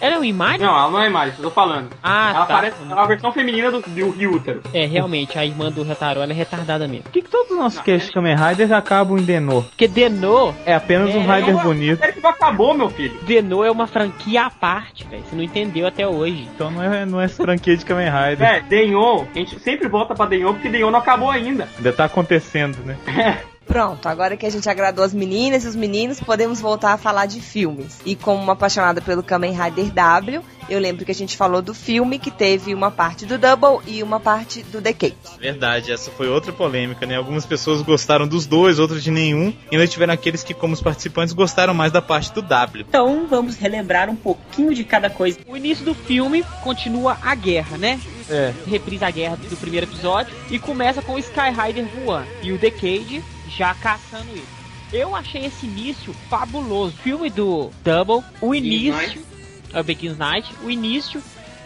[0.00, 0.60] É uma imagem?
[0.60, 1.88] Não, ela não é imagem, eu tô falando.
[2.02, 2.54] Ah, ela tá.
[2.56, 4.60] parece ela é a versão feminina do, do Ryutaro.
[4.74, 7.04] É, realmente, a irmã do Ryotaro, ela é retardada mesmo.
[7.04, 9.62] Por que, que todos os nossos casts de Kamen Riders acabam em Denô?
[9.62, 11.98] Porque Denô É apenas um É, Rider é bonito.
[11.98, 13.18] série que acabou, meu filho.
[13.22, 15.22] Denô é uma franquia à parte, velho.
[15.24, 16.46] Você não entendeu até hoje.
[16.54, 18.46] Então não é, não é franquia de Kamen Rider.
[18.46, 21.66] É, Denyon, a gente sempre volta pra Denyon porque Denyon não acabou ainda.
[21.78, 22.96] Ainda tá acontecendo, né?
[23.66, 27.26] Pronto, agora que a gente agradou as meninas e os meninos, podemos voltar a falar
[27.26, 27.98] de filmes.
[28.06, 31.74] E como uma apaixonada pelo Kamen Rider W, eu lembro que a gente falou do
[31.74, 35.16] filme que teve uma parte do Double e uma parte do Decade.
[35.38, 37.16] Verdade, essa foi outra polêmica, né?
[37.16, 39.52] Algumas pessoas gostaram dos dois, outras de nenhum.
[39.70, 42.84] E nós tiveram aqueles que, como os participantes, gostaram mais da parte do W.
[42.88, 45.38] Então vamos relembrar um pouquinho de cada coisa.
[45.46, 48.00] O início do filme continua a guerra, né?
[48.28, 48.52] É.
[48.66, 52.58] Reprisa a guerra do primeiro episódio e começa com o Sky Rider voando e o
[52.58, 54.44] Decade já caçando ele.
[54.92, 56.96] Eu achei esse início fabuloso.
[56.98, 59.24] Filme do Double, o início.
[59.72, 60.54] É o Begins Night.
[60.62, 61.22] O início,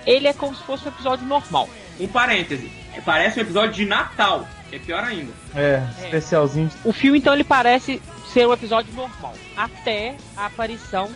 [0.06, 1.68] ele é como se fosse um episódio normal.
[1.98, 2.70] Um parêntese.
[3.04, 5.32] Parece um episódio de Natal, que é pior ainda.
[5.54, 6.68] É, especialzinho.
[6.68, 8.00] de- O filme, então, ele parece
[8.32, 9.34] ser um episódio normal.
[9.56, 11.10] Até a aparição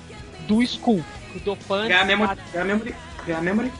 [0.47, 1.03] do Skull.
[1.35, 1.87] O Dopan.
[1.89, 2.39] É a memory.
[2.53, 2.95] É a memory.
[3.27, 3.73] É a memory.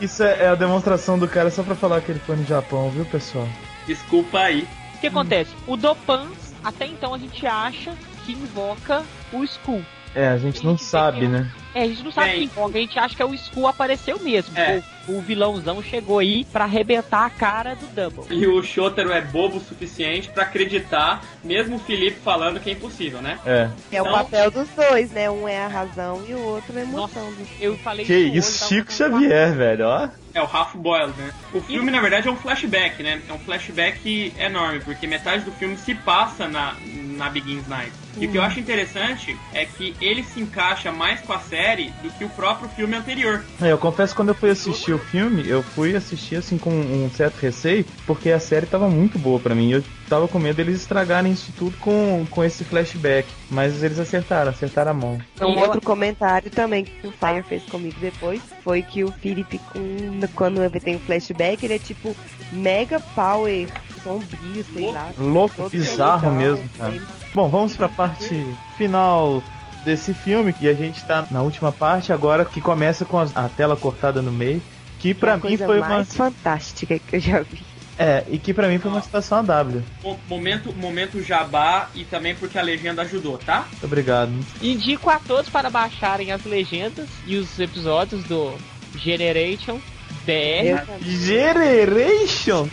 [0.00, 2.90] Isso é, é a demonstração do cara só pra falar que ele foi no Japão,
[2.90, 3.48] viu, pessoal?
[3.86, 4.66] Desculpa aí.
[4.94, 5.50] O que acontece?
[5.66, 6.28] O Dopan,
[6.62, 9.84] até então a gente acha que invoca o Skull.
[10.14, 11.50] É, a gente não sabe, né?
[11.74, 12.36] É, a gente não sabe Bem.
[12.36, 14.56] quem invoca, a gente acha que é o Skull apareceu mesmo.
[14.56, 14.78] É.
[14.78, 18.24] O, o vilãozão chegou aí pra arrebentar a cara do Double.
[18.30, 22.72] E o Shotaro é bobo o suficiente pra acreditar, mesmo o Felipe falando que é
[22.72, 23.38] impossível, né?
[23.44, 23.68] É.
[23.92, 25.30] É o Então- papel dos dois, né?
[25.30, 27.30] Um é a razão e o outro é a emoção.
[27.32, 30.08] do- Eu falei Que isso, Chico Xavier, velho, ó.
[30.34, 31.30] É o Half Boiled, né?
[31.52, 33.20] O filme, na verdade, é um flashback, né?
[33.28, 36.74] É um flashback enorme, porque metade do filme se passa na,
[37.16, 37.92] na Begins Night.
[38.16, 41.92] E o que eu acho interessante é que ele se encaixa mais com a série
[42.02, 43.44] do que o próprio filme anterior.
[43.62, 46.70] É, eu confesso que quando eu fui assistir o filme, eu fui assistir assim com
[46.70, 49.70] um certo receio, porque a série tava muito boa pra mim.
[49.70, 53.28] Eu tava com medo deles estragarem isso tudo com, com esse flashback.
[53.50, 55.18] Mas eles acertaram, acertaram a mão.
[55.40, 60.20] Um outro comentário também que o Fire fez comigo depois foi que o Philip, com,
[60.34, 62.14] quando ele tem um flashback, ele é tipo
[62.52, 63.68] mega power
[64.02, 65.10] sombrio, sei lá.
[65.18, 66.34] Louco, bizarro legal.
[66.34, 66.94] mesmo, cara.
[67.34, 69.42] Bom, vamos pra parte final
[69.84, 73.76] desse filme, que a gente tá na última parte agora, que começa com a tela
[73.76, 74.62] cortada no meio,
[75.04, 75.88] que pra a mim foi uma...
[75.88, 77.60] mais fantástica que eu já vi.
[77.98, 79.82] É, e que pra mim foi uma citação a W.
[80.02, 83.66] Mo- Momento, momento jabá e também porque a legenda ajudou, tá?
[83.70, 84.32] Muito obrigado.
[84.62, 88.52] Indico a todos para baixarem as legendas e os episódios do
[88.96, 89.78] Generation
[90.26, 90.80] BR.
[91.02, 92.68] Generation?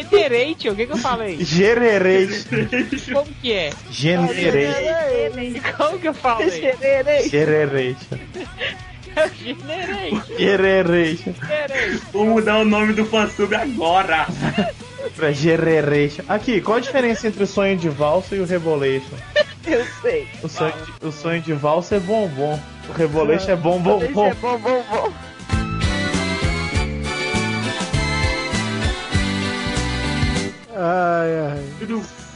[0.00, 1.36] Generation, o que, que eu falei?
[1.44, 2.66] Generation.
[3.12, 3.70] Como que é?
[3.90, 5.60] Generation.
[5.76, 6.50] Como que eu falei?
[7.30, 8.18] Generation.
[9.26, 10.22] Generation.
[10.38, 11.34] Generation.
[12.12, 14.26] Vou mudar o nome do fansub agora.
[15.16, 16.22] Pra Generation.
[16.28, 19.16] Aqui, qual a diferença entre o sonho de valsa e o Revolution?
[19.66, 20.28] Eu sei.
[20.42, 22.58] O sonho de, o sonho de valsa é bombom.
[22.88, 24.26] O Revolution é bom, bom, bom.
[24.26, 25.12] é bom, bom, bom.
[30.74, 32.27] Ai, ai.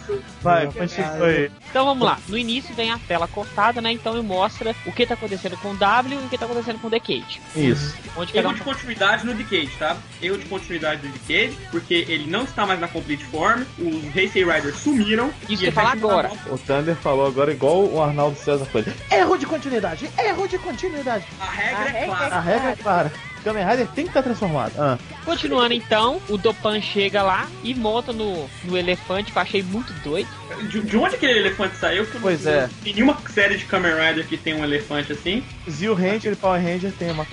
[0.42, 1.50] Vai, continua aí.
[1.70, 2.18] Então vamos lá.
[2.28, 3.92] No início vem a tela cortada, né?
[3.92, 6.80] Então ele mostra o que tá acontecendo com o W e o que tá acontecendo
[6.80, 7.40] com o Decade.
[7.54, 7.94] Isso.
[8.16, 9.96] Onde Erro um de continuidade no Decade, tá?
[10.20, 14.44] Erro de continuidade do Decade, porque ele não está mais na Complete Form, os Heisei
[14.44, 15.30] Riders sumiram.
[15.48, 16.30] Isso e que vai falar agora.
[16.50, 18.84] O Thunder falou agora igual o Arnaldo César foi.
[19.10, 21.24] Erro de continuidade, erro de continuidade.
[21.40, 22.34] A regra A é clara.
[22.34, 23.12] A regra é clara.
[23.42, 24.72] Kamen Rider tem que estar transformado.
[24.78, 29.62] Ah, Continuando então, o Dopan chega lá e monta no, no elefante, que eu achei
[29.62, 30.28] muito doido.
[30.70, 32.04] De, de onde aquele elefante saiu?
[32.04, 32.68] Que eu não- Pois é.
[32.82, 35.42] Tem nenhuma série de Kamen Rider que tem um elefante assim.
[35.70, 37.26] Zio Ranger e Power Ranger tem uma.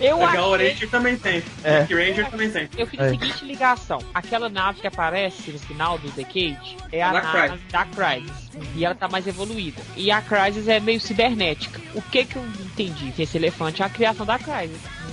[0.00, 0.68] Eu a Gal achei...
[0.70, 1.42] Ranger também tem.
[1.62, 1.80] É.
[1.80, 2.68] Ranger também tem.
[2.76, 3.06] Eu fiz É.
[3.06, 3.98] a seguinte ligação.
[4.12, 7.60] Aquela nave que aparece no final do Decade é a A da nave Crysis.
[7.72, 8.44] da Crysis.
[8.76, 9.80] E ela tá mais evoluída.
[9.96, 11.80] E a Crysis é meio cibernética.
[11.94, 13.10] O que que eu entendi?
[13.12, 14.38] Que esse elefante é a criação da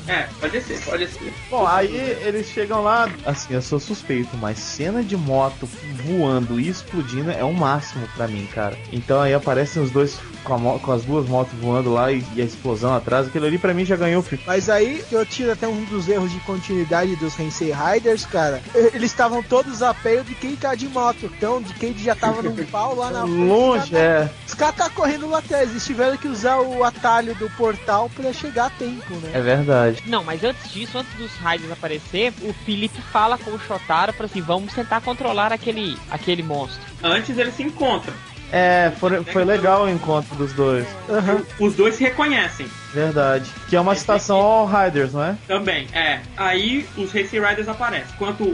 [0.08, 1.34] É, pode ser, pode ser.
[1.50, 5.68] Bom, aí eles chegam lá, assim, eu sou suspeito, mas cena de moto
[6.06, 8.78] voando e explodindo é o máximo pra mim, cara.
[8.92, 12.42] Então aí aparecem os dois com, a com as duas motos voando lá e, e
[12.42, 14.44] a explosão atrás, aquilo ali pra mim já ganhou o filme.
[14.46, 18.62] Mas aí eu tiro até um dos erros de continuidade dos Hensei Riders, cara.
[18.94, 21.26] Eles estavam todos a pé de quem tá de moto.
[21.26, 23.48] Então, de quem já tava num pau lá na frente.
[23.48, 24.30] Longe, é.
[24.48, 25.70] Os caras tá correndo lá atrás.
[25.70, 29.32] Eles tiveram que usar o atalho do portal pra chegar a tempo, né?
[29.34, 30.04] É verdade.
[30.08, 34.26] Não, mas antes disso, antes dos Raiders aparecer, o Felipe fala com o Shotaro para
[34.26, 36.82] assim, vamos tentar controlar aquele, aquele monstro.
[37.04, 38.14] Antes eles se encontram.
[38.52, 40.86] É, foi, foi legal o encontro dos dois.
[41.60, 42.68] Os dois se reconhecem.
[42.94, 43.50] Verdade.
[43.70, 45.38] Que é uma citação ao Riders, não é?
[45.48, 46.20] Também, é.
[46.38, 48.08] Aí os Racing Riders aparecem.
[48.16, 48.48] Enquanto o,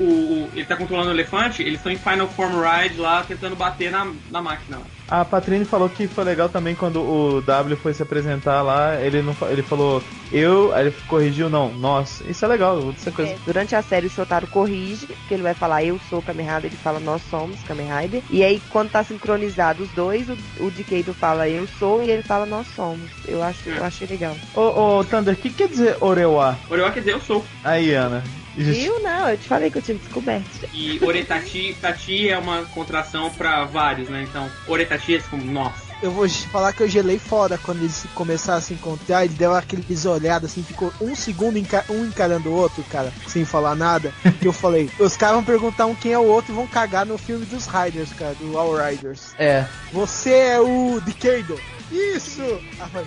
[0.46, 3.92] o- ele tá controlando o elefante, eles estão em Final Form Ride lá, tentando bater
[3.92, 4.80] na, na máquina.
[5.10, 9.22] A Patrine falou que foi legal também quando o W foi se apresentar lá, ele
[9.22, 12.22] não ele falou eu, aí ele corrigiu, não, nós.
[12.28, 13.32] Isso é legal, é coisa.
[13.32, 16.66] É, durante a série o Shotaro corrige, que ele vai falar eu sou Kamen Rider,
[16.66, 18.22] ele fala nós somos Kamen Rider.
[18.30, 22.24] E aí quando tá sincronizado os dois, o, o Decado fala eu sou e ele
[22.24, 23.10] fala nós somos.
[23.26, 24.27] Eu acho, eu achei legal.
[24.56, 26.58] Ô, ô Thunder, o que quer dizer Orewa?
[26.70, 27.46] Orewa quer dizer eu sou.
[27.64, 28.24] Aí, Ana.
[28.56, 29.00] Viu?
[29.04, 30.48] Não, eu te falei que eu tinha descoberto.
[30.74, 34.26] E Oretati tati é uma contração pra vários, né?
[34.28, 35.74] Então, Oretati é como nós.
[36.02, 39.26] Eu vou te falar que eu gelei fora quando eles começaram a se encontrar.
[39.26, 43.46] Ele deu aqueles olhadas assim, ficou um segundo enca- um encarando o outro, cara, sem
[43.46, 44.12] falar nada.
[44.40, 47.06] Que eu falei, os caras vão perguntar um quem é o outro e vão cagar
[47.06, 49.34] no filme dos Riders, cara, do All Riders.
[49.40, 49.66] É.
[49.92, 51.60] Você é o Decado.
[51.92, 52.44] Isso!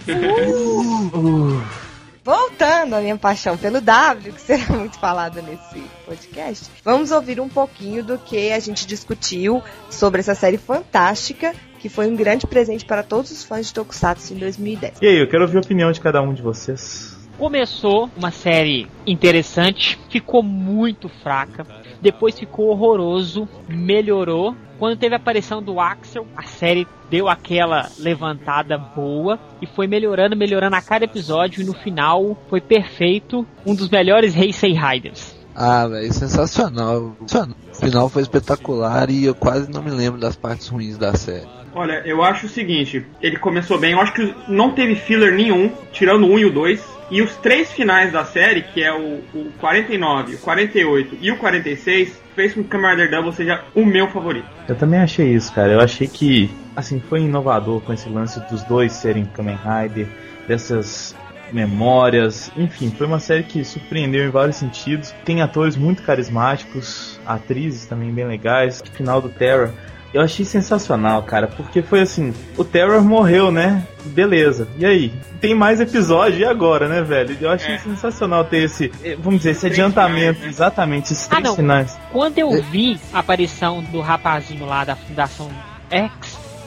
[0.08, 1.62] Uh!
[2.22, 7.48] Voltando à minha paixão pelo W, que será muito falado nesse podcast, vamos ouvir um
[7.48, 12.84] pouquinho do que a gente discutiu sobre essa série fantástica, que foi um grande presente
[12.84, 14.98] para todos os fãs de Tokusatsu em 2010.
[15.00, 17.16] E aí, eu quero ouvir a opinião de cada um de vocês.
[17.38, 21.64] Começou uma série interessante, ficou muito fraca,
[22.00, 24.54] depois ficou horroroso, melhorou.
[24.78, 30.36] Quando teve a aparição do Axel, a série deu aquela levantada boa e foi melhorando,
[30.36, 35.36] melhorando a cada episódio e no final foi perfeito, um dos melhores Heisei Riders.
[35.54, 37.14] Ah, velho, sensacional.
[37.20, 37.56] Sensacional.
[37.70, 41.59] O final foi espetacular e eu quase não me lembro das partes ruins da série.
[41.74, 45.70] Olha, eu acho o seguinte, ele começou bem, eu acho que não teve filler nenhum,
[45.92, 47.00] tirando o 1 e o 2.
[47.10, 51.36] E os três finais da série, que é o, o 49, o 48 e o
[51.38, 54.46] 46, fez com que Kamen Rider Double seja o meu favorito.
[54.68, 55.72] Eu também achei isso, cara.
[55.72, 60.06] Eu achei que, assim, foi inovador com esse lance dos dois serem Kamen Rider,
[60.46, 61.16] dessas
[61.52, 65.12] memórias, enfim, foi uma série que surpreendeu em vários sentidos.
[65.24, 68.80] Tem atores muito carismáticos, atrizes também bem legais.
[68.80, 69.70] O final do Terror
[70.12, 73.86] eu achei sensacional, cara, porque foi assim, o Terror morreu, né?
[74.06, 74.66] Beleza.
[74.78, 75.12] E aí?
[75.40, 77.36] Tem mais episódio e agora, né, velho?
[77.40, 81.56] Eu achei sensacional ter esse, eh, vamos dizer, esse adiantamento, exatamente, esses Ah, não.
[81.56, 81.96] finais.
[82.12, 85.48] Quando eu vi a aparição do rapazinho lá da Fundação
[85.90, 86.12] X,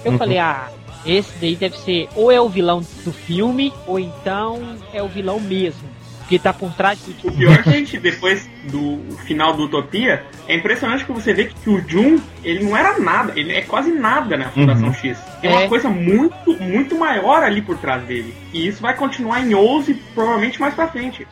[0.03, 0.17] eu Uhum.
[0.17, 0.69] falei, ah,
[1.05, 4.59] esse daí deve ser ou é o vilão do filme, ou então
[4.93, 5.87] é o vilão mesmo.
[6.33, 7.37] Que tá por trás de O tudo.
[7.37, 11.69] pior que a gente, depois do final do Utopia, é impressionante que você vê que
[11.69, 14.93] o Jun, ele não era nada, ele é quase nada na Fundação Uhum.
[14.95, 15.15] X.
[15.41, 15.67] Tem uma É.
[15.67, 18.33] coisa muito, muito maior ali por trás dele.
[18.51, 21.27] E isso vai continuar em 11, provavelmente mais pra frente.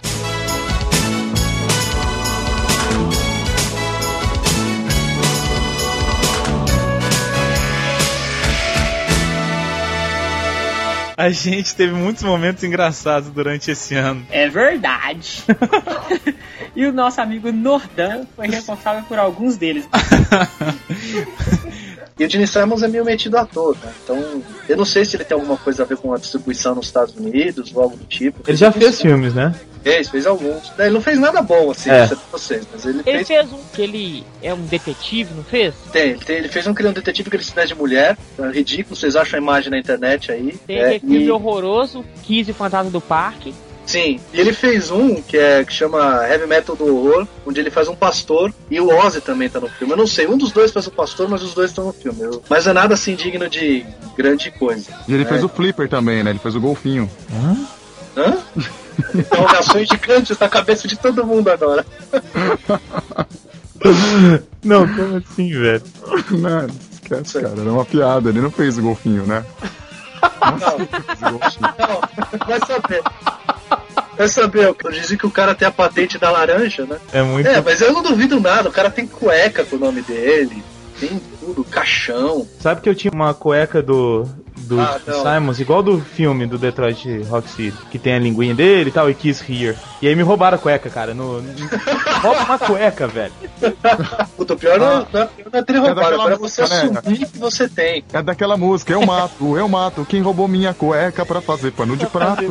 [11.21, 14.25] A gente teve muitos momentos engraçados durante esse ano.
[14.31, 15.43] É verdade.
[16.75, 19.87] e o nosso amigo Nordan foi responsável por alguns deles.
[22.19, 23.91] E o Gene Simons é meio metido à toa, né?
[24.03, 26.85] Então, eu não sei se ele tem alguma coisa a ver com a distribuição nos
[26.85, 28.47] Estados Unidos ou algo do tipo.
[28.47, 29.55] Ele já fez filmes, né?
[29.83, 30.71] Fez, fez alguns.
[30.77, 32.05] Ele não fez nada bom, assim, É.
[32.07, 33.27] pra vocês, mas ele, Ele fez.
[33.27, 35.73] fez um que ele é um detetive, não fez?
[35.91, 37.73] Tem, ele, tem- ele fez um que ele é um detetive que ele se veste
[37.73, 38.15] de mulher.
[38.39, 40.55] É ridículo, vocês acham a imagem na internet aí.
[40.67, 43.53] Tem É, aquele filme e- horroroso, 15 Fantasma do Parque.
[43.83, 47.71] Sim, e ele fez um que é que chama Heavy Metal do Horror, onde ele
[47.71, 49.91] faz um pastor e o Ozzy também tá no filme.
[49.93, 52.21] Eu não sei, um dos dois faz o pastor, mas os dois estão no filme.
[52.21, 53.83] Eu- Mas é nada assim digno de
[54.15, 54.91] grande coisa.
[55.07, 55.25] E ele É.
[55.25, 56.29] fez o Flipper também, né?
[56.29, 57.09] Ele fez o golfinho.
[58.15, 58.37] Hã?
[59.13, 61.85] Interrogações gigantes na cabeça de todo mundo agora.
[64.63, 65.81] Não, como assim, velho?
[66.31, 67.59] Não, esquece, cara.
[67.59, 68.29] Era uma piada.
[68.29, 69.43] Ele não fez o golfinho, né?
[70.59, 71.99] Não,
[72.45, 73.01] vai saber.
[74.17, 76.99] Vai saber, eu dizia que o cara tem a patente da laranja, né?
[77.11, 77.47] É muito.
[77.47, 80.63] É, mas eu não duvido nada, o cara tem cueca com o nome dele,
[80.99, 82.47] tem tudo, caixão.
[82.59, 84.27] Sabe que eu tinha uma cueca do,
[84.57, 84.99] do Ah.
[85.33, 89.09] Simons, igual do filme do Detroit Rock City, que tem a linguinha dele e tal,
[89.09, 89.77] e Kiss Here.
[90.01, 91.13] E aí me roubaram a cueca, cara.
[91.13, 91.53] No, no-
[92.21, 93.33] rouba uma cueca, velho.
[94.37, 96.61] Puta, o pior não, é- não é- não é ter roubado, daquela agora é você
[96.61, 96.99] música, né?
[96.99, 98.03] assumir que você tem.
[98.13, 100.05] É daquela música, eu mato, eu mato.
[100.05, 102.43] Quem roubou minha cueca pra fazer pano de prato?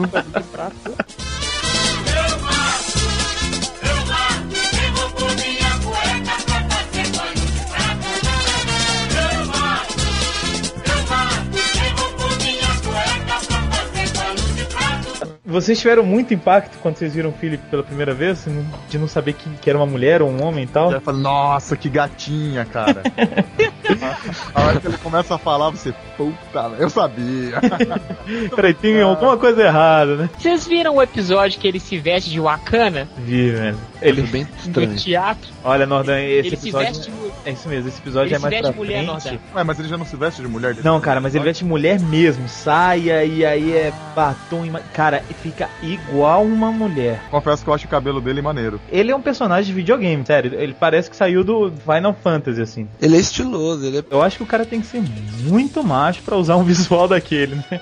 [15.51, 18.47] Vocês tiveram muito impacto quando vocês viram o Philip pela primeira vez?
[18.89, 20.91] De não saber que, que era uma mulher ou um homem e tal?
[20.93, 23.03] Já fala, nossa, que gatinha, cara.
[24.55, 27.61] a hora que ele começa a falar, você, puta, eu sabia.
[28.55, 30.31] Peraí, tem alguma coisa errada, né?
[30.39, 33.09] Vocês viram o episódio que ele se veste de Wakana?
[33.19, 33.79] Vi, velho.
[34.01, 35.51] Ele bem No teatro?
[35.65, 36.87] Olha, Nordan, esse Ele se episódio.
[36.95, 39.41] veste mu- É isso mesmo, esse episódio Ele é mais pra mulher, frente.
[39.55, 41.99] Ué, mas ele já não se veste de mulher Não, cara, mas ele veste mulher
[41.99, 42.49] mesmo.
[42.49, 44.71] Saia e aí é batom e.
[44.95, 47.21] Cara, fica igual uma mulher.
[47.31, 48.81] Confesso que eu acho o cabelo dele maneiro.
[48.91, 50.53] Ele é um personagem de videogame, sério.
[50.55, 52.89] Ele parece que saiu do Final Fantasy, assim.
[53.01, 54.05] Ele é estiloso, ele é.
[54.11, 55.03] Eu acho que o cara tem que ser
[55.45, 57.81] muito macho pra usar um visual daquele, né?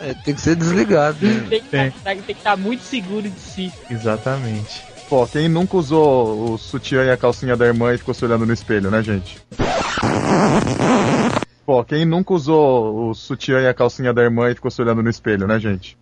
[0.00, 1.46] é, tem que ser desligado, né?
[1.48, 3.72] Tem que tá- tem que estar muito seguro de si.
[3.88, 4.91] Exatamente.
[5.12, 8.46] Pô, quem nunca usou o sutiã e a calcinha da irmã e ficou se olhando
[8.46, 9.38] no espelho, né, gente?
[11.66, 15.02] Pô, quem nunca usou o sutiã e a calcinha da irmã e ficou se olhando
[15.02, 15.98] no espelho, né, gente?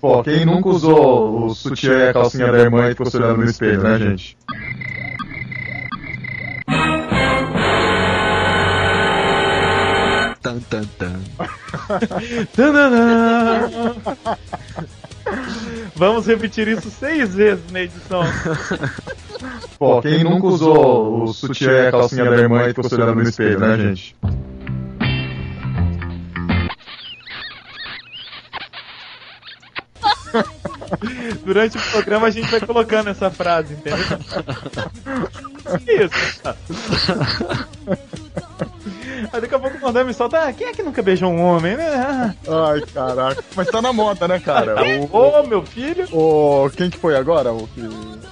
[0.00, 3.42] Pô, quem nunca usou o sutiã e a calcinha da irmã e ficou se olhando
[3.42, 4.38] no espelho, né, gente?
[10.40, 11.20] Tan, tan, tan.
[15.94, 18.22] Vamos repetir isso seis vezes na edição.
[19.78, 23.16] Pô, quem nunca usou o sutiã e a calcinha da irmã e ficou se olhando
[23.16, 24.16] no espelho, né, gente?
[31.44, 33.98] Durante o programa a gente vai colocando essa frase, entendeu?
[35.86, 36.42] Isso.
[39.32, 41.76] Aí daqui a pouco o me solta, ah, quem é que nunca beijou um homem,
[41.76, 41.86] né?
[41.94, 42.34] Ah.
[42.70, 43.42] Ai, caraca.
[43.56, 44.74] Mas tá na moda, né, cara?
[45.10, 46.06] Ô, meu filho.
[46.12, 47.52] O, quem que foi agora?
[47.52, 47.68] O,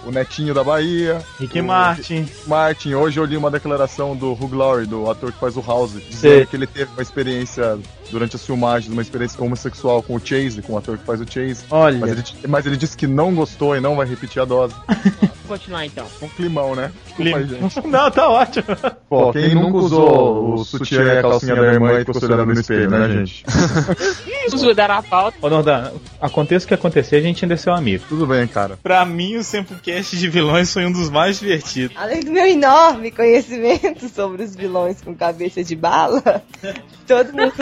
[0.06, 1.18] o netinho da Bahia.
[1.38, 2.28] Ricky O- Martin.
[2.46, 2.94] Martin.
[2.94, 6.00] Hoje eu li uma declaração do Hugh Laurie, do ator que faz o House, Sei.
[6.08, 7.78] dizendo que ele teve uma experiência
[8.10, 11.26] durante as filmagens, uma experiência homossexual com o Chase, com o ator que faz o
[11.26, 11.64] Chase.
[11.70, 11.98] Olha.
[11.98, 14.74] Mas ele, mas ele disse que não gostou e não vai repetir a dose.
[15.46, 16.06] Vou continuar então.
[16.20, 16.92] Um climão, né?
[17.04, 17.86] Desculpa aí.
[17.90, 18.64] Não, tá ótimo.
[19.08, 22.46] Pô, quem nunca usou o sutiã e a calcinha da irmã e ficou se olhando
[22.46, 23.44] no espelho, né, gente?
[24.46, 25.38] Isso mudaram a pauta.
[25.40, 28.04] Ô, Nordão, aconteça o que acontecer, a gente ainda é seu amigo.
[28.08, 28.76] Tudo bem, cara.
[28.82, 31.96] Pra mim, o Sempocast de vilões foi um dos mais divertidos.
[31.96, 36.42] Além do meu enorme conhecimento sobre os vilões com cabeça de bala,
[37.06, 37.52] todo mundo.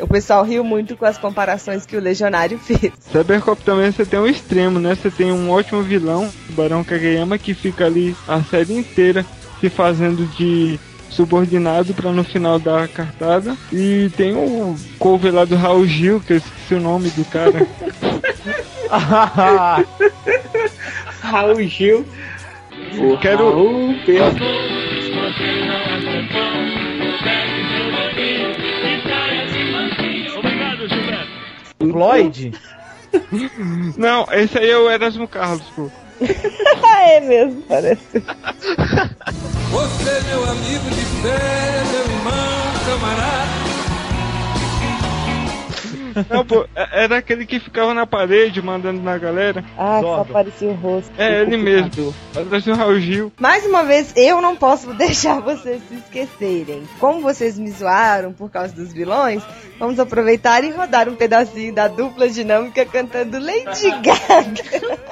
[0.00, 2.92] O pessoal riu muito com as comparações que o Legionário fez.
[3.10, 4.94] Cybercop também você tem um extremo, né?
[4.94, 9.24] Você tem um ótimo vilão, o Barão Kageyama, que fica ali a série inteira
[9.60, 10.78] se fazendo de
[11.08, 13.56] subordinado pra no final dar a cartada.
[13.72, 17.66] E tem o cover lá do Raul Gil, que eu esqueci o nome do cara.
[21.20, 22.04] Raul Gil.
[22.92, 23.50] Eu quero.
[23.50, 24.71] Raul Pedro.
[31.78, 32.52] Floyd?
[33.96, 35.90] Não, esse aí é o Erasmo Carlos, pô.
[36.22, 38.22] é mesmo, parece.
[39.70, 43.71] Você, meu amigo de fé, meu irmão, camarada.
[46.30, 49.64] Não, pô, é- era aquele que ficava na parede mandando na galera.
[49.76, 51.10] Ah, só aparecia o rosto.
[51.18, 52.14] É ele mesmo.
[52.32, 53.32] Parece o Raul Gil.
[53.38, 56.82] Mais uma vez, eu não posso deixar vocês se esquecerem.
[56.98, 59.42] Como vocês me zoaram por causa dos vilões,
[59.78, 65.02] vamos aproveitar e rodar um pedacinho da dupla dinâmica cantando Lady Gaga.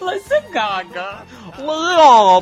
[0.00, 1.24] Lady Gaga.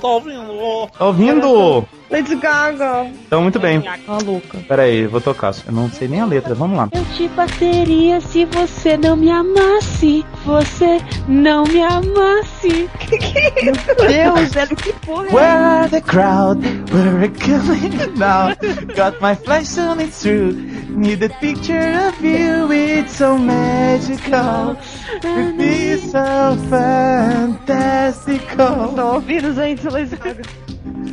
[0.00, 0.88] Tá ouvindo?
[0.96, 1.88] Tá ouvindo?
[2.11, 3.06] Lady Gaga.
[3.26, 3.82] Então, muito bem.
[4.06, 4.59] Maluca.
[4.66, 5.54] Pera aí, eu vou tocar.
[5.66, 6.88] Eu não sei nem a letra, vamos lá.
[6.92, 10.24] Eu te bateria se você não me amasse.
[10.46, 10.98] Você
[11.28, 12.88] não me amasse.
[14.00, 15.88] Meu Deus, velho, que porra é Where essa?
[15.90, 16.64] the crowd?
[16.92, 18.54] Where it coming now?
[18.96, 20.52] Got my flash on it's true.
[20.88, 24.76] Need a picture of you, it's so magical.
[25.22, 26.56] It be so
[27.68, 28.94] fantastical.
[28.94, 30.42] Tô ouvindo, gente, Lady Gaga.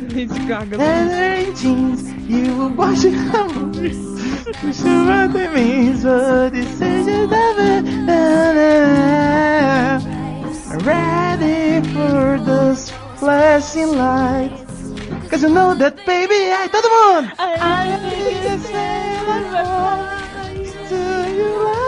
[0.00, 0.76] Lady Gaga.
[0.76, 3.74] Leather and jeans, you wash it out.
[4.62, 7.26] You should what it means, but it's such a
[10.84, 14.62] Ready for those flashing lights.
[15.30, 17.32] Cause you know that baby, I todo mundo.
[17.38, 19.40] I will say my
[20.54, 21.00] voice to
[21.36, 21.85] you love me.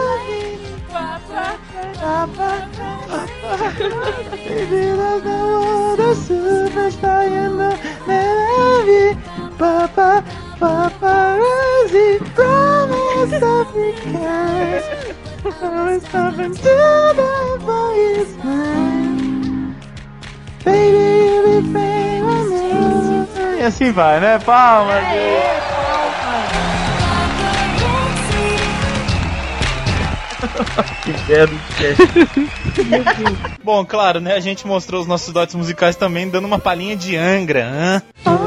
[2.09, 2.67] Papa,
[3.07, 3.61] Papa,
[4.31, 7.75] Baby, the world, a superstar, you know
[8.07, 9.01] that I be.
[9.59, 10.23] Papa,
[10.59, 14.33] paparazzi, from West Africa.
[15.61, 16.75] Always stopping to
[17.19, 17.33] the
[17.67, 19.75] boy's mind.
[20.65, 22.49] Baby, you be famous.
[23.59, 24.39] E assim vai, né?
[24.39, 25.78] Palmas.
[31.03, 31.53] Que merda
[33.63, 34.33] Bom, claro, né?
[34.33, 37.65] A gente mostrou os nossos dotes musicais também, dando uma palhinha de Angra.
[37.65, 38.01] Hã?
[38.25, 38.39] Hã?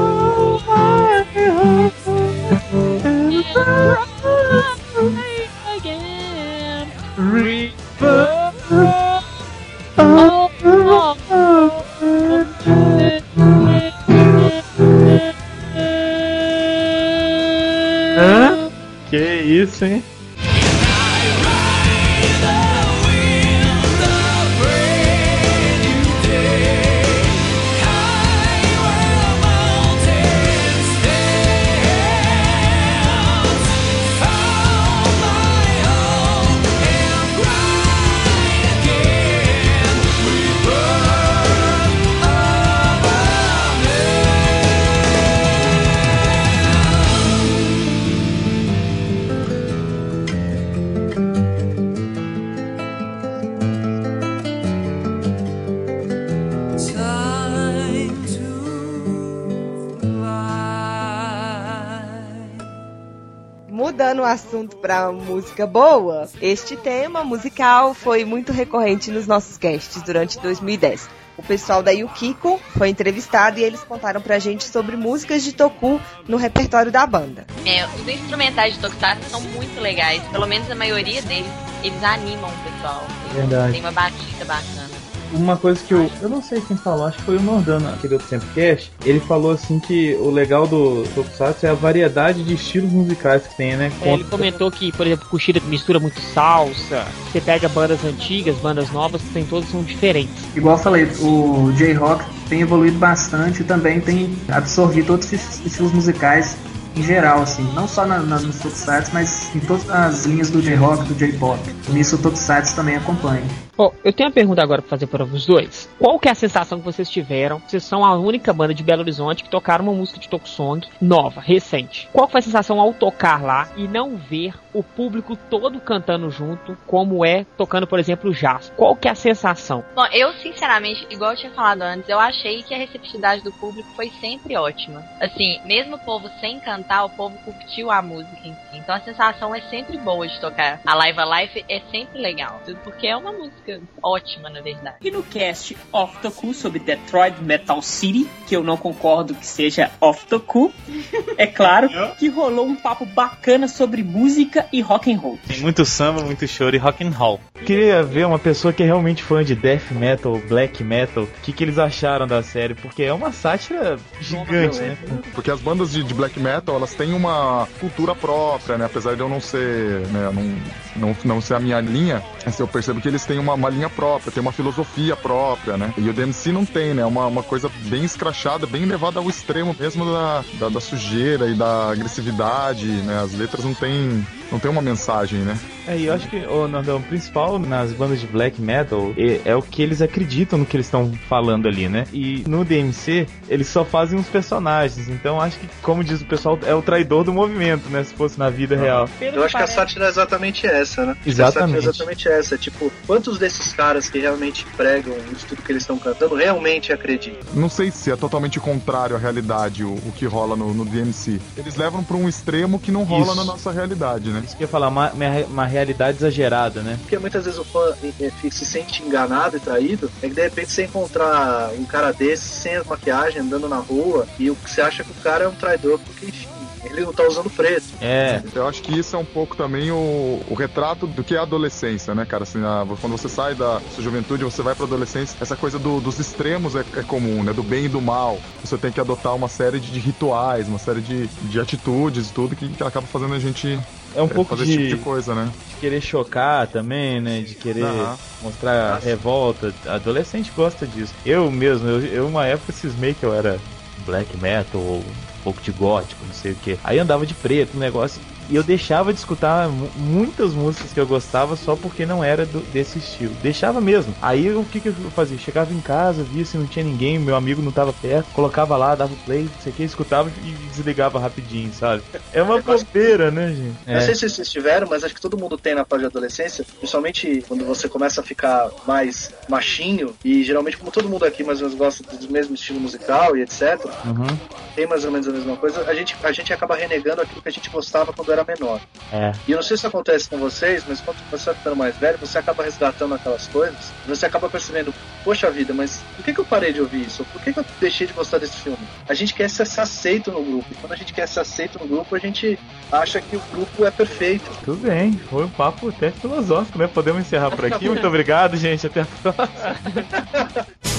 [65.03, 71.09] Pra música boa, este tema musical foi muito recorrente nos nossos casts durante 2010.
[71.35, 75.99] O pessoal da Yukiko foi entrevistado e eles contaram pra gente sobre músicas de Toku
[76.27, 77.45] no repertório da banda.
[77.65, 81.51] É, os instrumentais de Tokusatsu são muito legais, pelo menos a maioria deles,
[81.83, 83.03] eles animam o pessoal.
[83.33, 83.73] Verdade.
[83.73, 84.92] Tem uma batida bacana.
[85.33, 86.09] Uma coisa que eu.
[86.21, 88.91] Eu não sei quem falou, acho que foi o Nordano, aquele outro Tempcast.
[89.05, 93.57] Ele falou assim que o legal do Tokusatsu é a variedade de estilos musicais que
[93.57, 93.91] tem, né?
[94.01, 97.05] É, ele comentou que, por exemplo, Kushida mistura muito salsa.
[97.31, 100.33] Você pega bandas antigas, bandas novas, tem todas são diferentes.
[100.55, 105.91] Igual eu falei, o J-Rock tem evoluído bastante e também tem absorvido todos esses estilos
[105.91, 106.55] musicais
[106.95, 110.61] em geral, assim, não só na, na, nos Tokusatsu, mas em todas as linhas do
[110.61, 111.59] J-Rock, do J-Pop.
[111.89, 113.43] Nisso o Tokusatsu também acompanha.
[113.75, 115.89] Bom, eu tenho uma pergunta agora pra fazer para os dois.
[115.97, 117.57] Qual que é a sensação que vocês tiveram?
[117.57, 121.41] Vocês são a única banda de Belo Horizonte que tocaram uma música de Tokusong nova,
[121.41, 122.07] recente.
[122.13, 126.77] Qual foi a sensação ao tocar lá e não ver o público todo cantando junto,
[126.85, 128.71] como é tocando, por exemplo, o jazz?
[128.75, 129.83] Qual que é a sensação?
[129.95, 133.89] Bom, eu sinceramente, igual eu tinha falado antes, eu achei que a receptividade do público
[133.95, 135.03] foi sempre ótima.
[135.19, 138.77] Assim, mesmo o povo sem cantar, o povo curtiu a música em si.
[138.77, 140.79] Então a sensação é sempre boa de tocar.
[140.85, 143.62] A Live Alive é sempre legal, tudo porque é uma música
[144.01, 144.97] ótima, na verdade.
[145.01, 149.91] E no cast Off Toku sobre Detroit Metal City, que eu não concordo que seja
[149.99, 150.73] Off Toku,
[151.37, 155.39] é claro que rolou um papo bacana sobre música e rock and roll.
[155.47, 157.39] Tem muito samba, muito choro e rock and roll.
[157.65, 161.53] Queria ver uma pessoa que é realmente fã de death metal, black metal, o que,
[161.53, 164.97] que eles acharam da série, porque é uma sátira gigante, né?
[165.33, 168.85] Porque as bandas de, de black metal, elas têm uma cultura própria, né?
[168.85, 172.67] Apesar de eu não ser, né, não, não, não ser a minha linha, assim, eu
[172.67, 175.93] percebo que eles têm uma, uma linha própria, tem uma filosofia própria, né?
[175.97, 177.05] E o DMC não tem, né?
[177.05, 181.55] Uma, uma coisa bem escrachada, bem levada ao extremo mesmo da, da, da sujeira e
[181.55, 183.19] da agressividade, né?
[183.19, 185.57] As letras não tem, não tem uma mensagem, né?
[185.87, 189.41] É, e eu acho que o Nordão, o principal nas bandas de black metal é,
[189.45, 192.05] é o que eles acreditam no que eles estão falando ali, né?
[192.13, 195.09] E no DMC, eles só fazem os personagens.
[195.09, 198.03] Então acho que, como diz o pessoal, é o traidor do movimento, né?
[198.03, 199.09] Se fosse na vida real.
[199.19, 201.17] Eu acho que a sátira é exatamente essa, né?
[201.25, 201.73] Exatamente.
[201.73, 202.57] A é exatamente essa.
[202.57, 207.41] Tipo, quantos desses caras que realmente pregam isso tudo que eles estão cantando realmente acreditam?
[207.55, 211.41] Não sei se é totalmente contrário à realidade o, o que rola no, no DMC.
[211.57, 213.35] Eles levam para um extremo que não rola Isso.
[213.35, 214.42] na nossa realidade, né?
[214.43, 215.11] Isso que eu ia falar, uma,
[215.47, 216.97] uma, realidade exagerada, né?
[217.01, 220.41] Porque muitas vezes o fã eh, eh, se sente enganado e traído, é que de
[220.41, 225.03] repente você encontrar um cara desse sem a maquiagem, andando na rua, e você acha
[225.03, 226.49] que o cara é um traidor, porque enfim,
[226.83, 227.93] ele não tá usando preto.
[228.01, 228.41] É.
[228.53, 231.43] Eu acho que isso é um pouco também o, o retrato do que é a
[231.43, 232.43] adolescência, né, cara?
[232.43, 236.01] Assim, a- quando você sai da sua juventude, você vai pra adolescência, essa coisa do-
[236.01, 237.53] dos extremos é, é comum, né?
[237.53, 238.39] Do bem e do mal.
[238.61, 242.33] Você tem que adotar uma série de, de rituais, uma série de, de atitudes e
[242.33, 243.79] tudo que, que acaba fazendo a gente
[244.13, 245.51] É um é, pouco fazer de, tipo de coisa, né?
[245.67, 247.41] de querer chocar também, né?
[247.41, 248.17] De querer Aham.
[248.41, 249.73] mostrar revolta.
[249.87, 251.13] Adolescente gosta disso.
[251.25, 253.59] Eu mesmo, eu, eu uma época cismei que eu era
[254.05, 255.03] black metal ou
[255.43, 256.79] pouco de gótico, não sei o que.
[256.83, 258.21] Aí andava de preto, um negócio.
[258.47, 262.45] E eu deixava de escutar mu- muitas músicas que eu gostava só porque não era
[262.45, 263.35] do- desse estilo.
[263.35, 264.15] Deixava mesmo.
[264.21, 265.37] Aí o que, que eu fazia?
[265.37, 268.95] Chegava em casa, via se não tinha ninguém, meu amigo não tava perto, colocava lá,
[268.95, 272.03] dava play, não sei o que, escutava e desligava rapidinho, sabe?
[272.31, 273.83] É uma bobeira, né, gente?
[273.87, 276.65] Não sei se vocês tiveram, mas acho que todo mundo tem na fase de adolescência,
[276.79, 281.59] principalmente quando você começa a ficar mais machinho, e geralmente, como todo mundo aqui mais
[281.59, 284.39] ou menos gosta do mesmo estilo musical e etc., Uhum.
[284.75, 287.49] tem mais ou menos a mesma coisa, a gente, a gente acaba renegando aquilo que
[287.49, 288.81] a gente gostava quando era menor.
[289.11, 289.31] É.
[289.47, 292.17] E eu não sei se acontece com vocês, mas quando você vai ficando mais velho,
[292.17, 296.45] você acaba resgatando aquelas coisas, você acaba percebendo, poxa vida, mas por que, que eu
[296.45, 297.23] parei de ouvir isso?
[297.25, 298.79] Por que, que eu deixei de gostar desse filme?
[299.07, 300.65] A gente quer ser aceito no grupo.
[300.71, 302.57] E quando a gente quer ser aceito no grupo, a gente
[302.91, 304.49] acha que o grupo é perfeito.
[304.63, 306.87] Tudo bem, foi um papo até filosófico, né?
[306.87, 307.87] Podemos encerrar por aqui.
[307.87, 308.87] Muito obrigado, gente.
[308.87, 309.49] Até a próxima.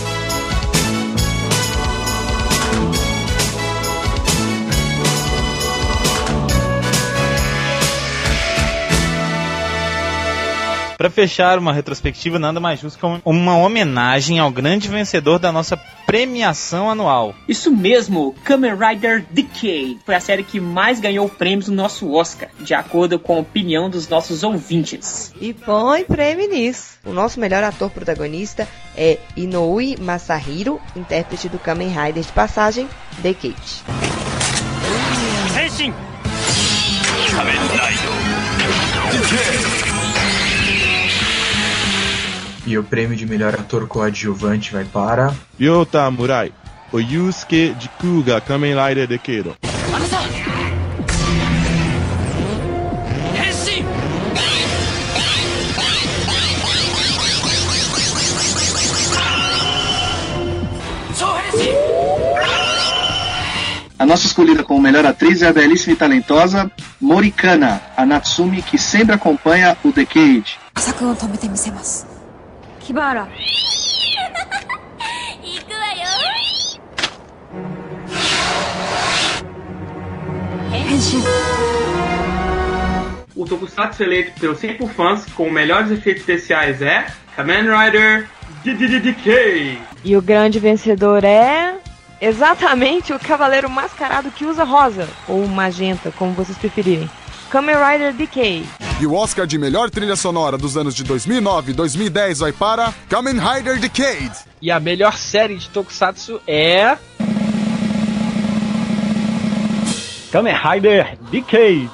[11.04, 15.76] Para fechar uma retrospectiva, nada mais justo que uma homenagem ao grande vencedor da nossa
[15.76, 17.34] premiação anual.
[17.46, 22.48] Isso mesmo, Kamen Rider Decay foi a série que mais ganhou prêmios no nosso Oscar,
[22.58, 25.30] de acordo com a opinião dos nossos ouvintes.
[25.38, 26.96] E põe prêmio nisso.
[27.04, 28.66] O nosso melhor ator protagonista
[28.96, 33.84] é Inoue Masahiro, intérprete do Kamen Rider de passagem, Decade.
[35.62, 35.92] Henshin!
[42.66, 45.34] E o prêmio de melhor ator coadjuvante vai para.
[45.58, 46.52] Ryota Murai,
[46.92, 49.08] o Yusuke de Kuga Kamen Rider
[53.54, 53.84] 身
[64.04, 66.70] A nossa escolhida como melhor atriz é a belíssima e talentosa
[67.00, 70.58] Morikana, a Natsumi que sempre acompanha o Decade.
[72.83, 73.27] キバラ
[75.41, 76.07] 行くわよ
[80.71, 81.23] 変身
[83.35, 87.05] O Tokusatsu eleito pelos 100 fãs com melhores efeitos especiais é
[87.37, 88.27] Kamen Rider
[88.65, 89.81] DDDK.
[90.03, 91.75] E o grande vencedor é.
[92.21, 97.09] Exatamente o cavaleiro mascarado que usa rosa, ou magenta, como vocês preferirem.
[97.54, 98.66] Kamen Rider Decay.
[99.00, 102.92] E o Oscar de melhor trilha sonora dos anos de 2009 e 2010 vai para
[103.08, 104.32] Kamen Rider Decade.
[104.60, 106.98] E a melhor série de Tokusatsu é.
[110.32, 111.88] Kamen Rider Decade.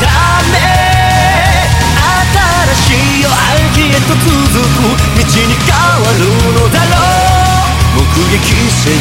[0.00, 0.93] 誰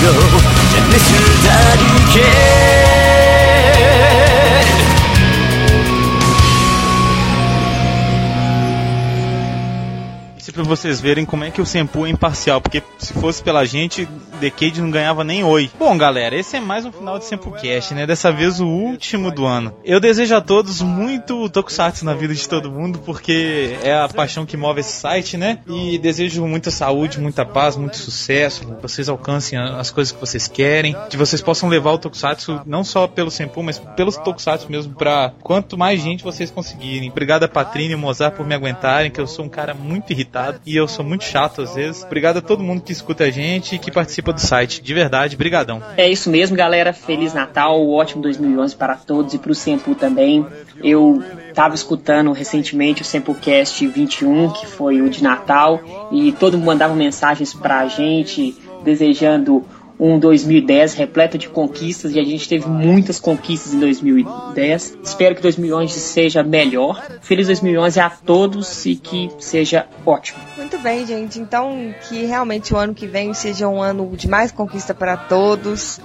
[0.04, 0.12] の
[0.70, 1.52] ジャニスだ
[2.14, 2.53] け。
[10.64, 14.08] Pra vocês verem como é que o Senpu é imparcial, porque se fosse pela gente,
[14.40, 15.70] Decade não ganhava nem oi.
[15.78, 18.08] Bom, galera, esse é mais um final de Senpu Cast, né?
[18.08, 19.74] Dessa vez o último do ano.
[19.84, 24.46] Eu desejo a todos muito Tokusatsu na vida de todo mundo, porque é a paixão
[24.46, 25.60] que move esse site, né?
[25.68, 30.48] E desejo muita saúde, muita paz, muito sucesso, que vocês alcancem as coisas que vocês
[30.48, 34.94] querem, que vocês possam levar o Tokusatsu não só pelo Senpu, mas pelos Tokusatsu mesmo,
[34.94, 37.10] pra quanto mais gente vocês conseguirem.
[37.10, 40.53] Obrigado a Patrícia e Mozart por me aguentarem, que eu sou um cara muito irritado
[40.66, 42.04] e eu sou muito chato às vezes.
[42.04, 44.82] Obrigado a todo mundo que escuta a gente e que participa do site.
[44.82, 45.82] De verdade, brigadão.
[45.98, 46.94] É isso mesmo, galera.
[46.94, 50.46] Feliz Natal, ótimo 2011 para todos e para o Sempu também.
[50.84, 55.82] Eu estava escutando recentemente o Sempocast 21, que foi o de Natal,
[56.12, 59.64] e todo mundo mandava mensagens pra gente desejando
[60.00, 64.98] um 2010 repleto de conquistas e a gente teve muitas conquistas em 2010.
[65.04, 67.02] Espero que 2011 seja melhor.
[67.22, 70.40] Feliz 2011 a todos e que seja ótimo.
[70.58, 71.40] Muito bem, gente.
[71.40, 76.00] Então, que realmente o ano que vem seja um ano de mais conquista para todos.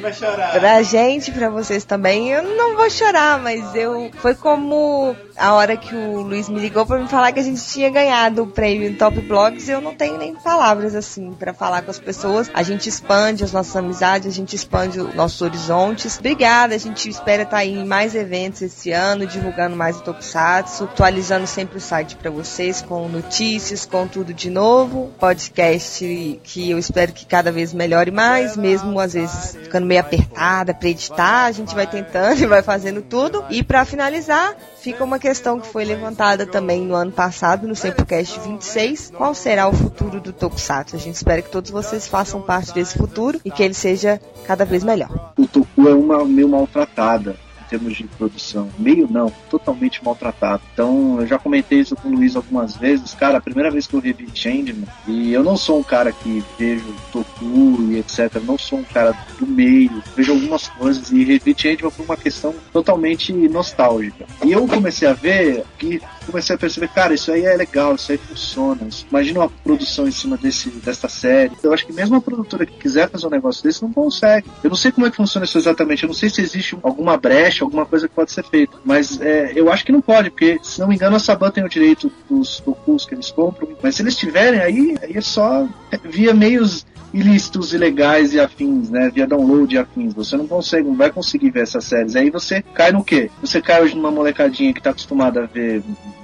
[0.00, 0.52] vai chorar.
[0.52, 2.30] Pra gente, pra vocês também.
[2.30, 4.10] Eu não vou chorar, mas eu.
[4.18, 7.62] Foi como a hora que o Luiz me ligou pra me falar que a gente
[7.66, 9.68] tinha ganhado o prêmio Top Blogs.
[9.68, 12.50] Eu não tenho nem palavras assim pra falar com as pessoas.
[12.54, 16.18] A gente expande as nossas amizades, a gente expande os nossos horizontes.
[16.18, 21.46] Obrigada, a gente espera estar em mais eventos esse ano, divulgando mais o Tokusatsu, atualizando
[21.46, 25.12] sempre o site pra vocês com notícias, com tudo de novo.
[25.18, 30.74] Podcast que eu espero que cada vez melhore mais, mesmo às vezes ficando meio apertada
[30.74, 33.44] pra editar, a gente vai tentando e vai fazendo tudo.
[33.50, 38.40] E pra finalizar, fica uma questão que foi levantada também no ano passado, no Sempocast
[38.40, 39.12] 26.
[39.16, 40.96] Qual será o futuro do Tokusatsu?
[40.96, 44.64] A gente espera que todos vocês façam parte desse futuro e que ele seja cada
[44.64, 45.32] vez melhor.
[45.38, 47.36] O Toku é uma meio maltratada
[47.72, 48.68] termos de produção.
[48.78, 50.62] Meio não, totalmente maltratado.
[50.74, 53.14] Então, eu já comentei isso com o Luiz algumas vezes.
[53.14, 56.44] Cara, a primeira vez que eu revi Changeman, e eu não sou um cara que
[56.58, 58.42] vejo Toku e etc.
[58.44, 60.02] Não sou um cara do meio.
[60.14, 64.26] Vejo algumas coisas e revi Changeman por uma questão totalmente nostálgica.
[64.44, 68.12] E eu comecei a ver que comecei a perceber, cara, isso aí é legal, isso
[68.12, 68.88] aí funciona.
[69.10, 71.52] Imagina uma produção em cima desse, dessa série.
[71.62, 74.48] Eu acho que mesmo a produtora que quiser fazer um negócio desse não consegue.
[74.62, 76.02] Eu não sei como é que funciona isso exatamente.
[76.02, 78.76] Eu não sei se existe alguma brecha, alguma coisa que pode ser feita.
[78.84, 81.64] Mas é, eu acho que não pode, porque, se não me engano, a Saban tem
[81.64, 83.68] o direito dos tokus que eles compram.
[83.82, 85.66] Mas se eles tiverem, aí, aí é só
[86.04, 89.10] via meios ilícitos, ilegais e afins, né?
[89.10, 90.14] Via download e afins.
[90.14, 92.16] Você não consegue, não vai conseguir ver essas séries.
[92.16, 93.30] Aí você cai no quê?
[93.40, 95.82] Você cai hoje numa molecadinha que tá acostumada a ver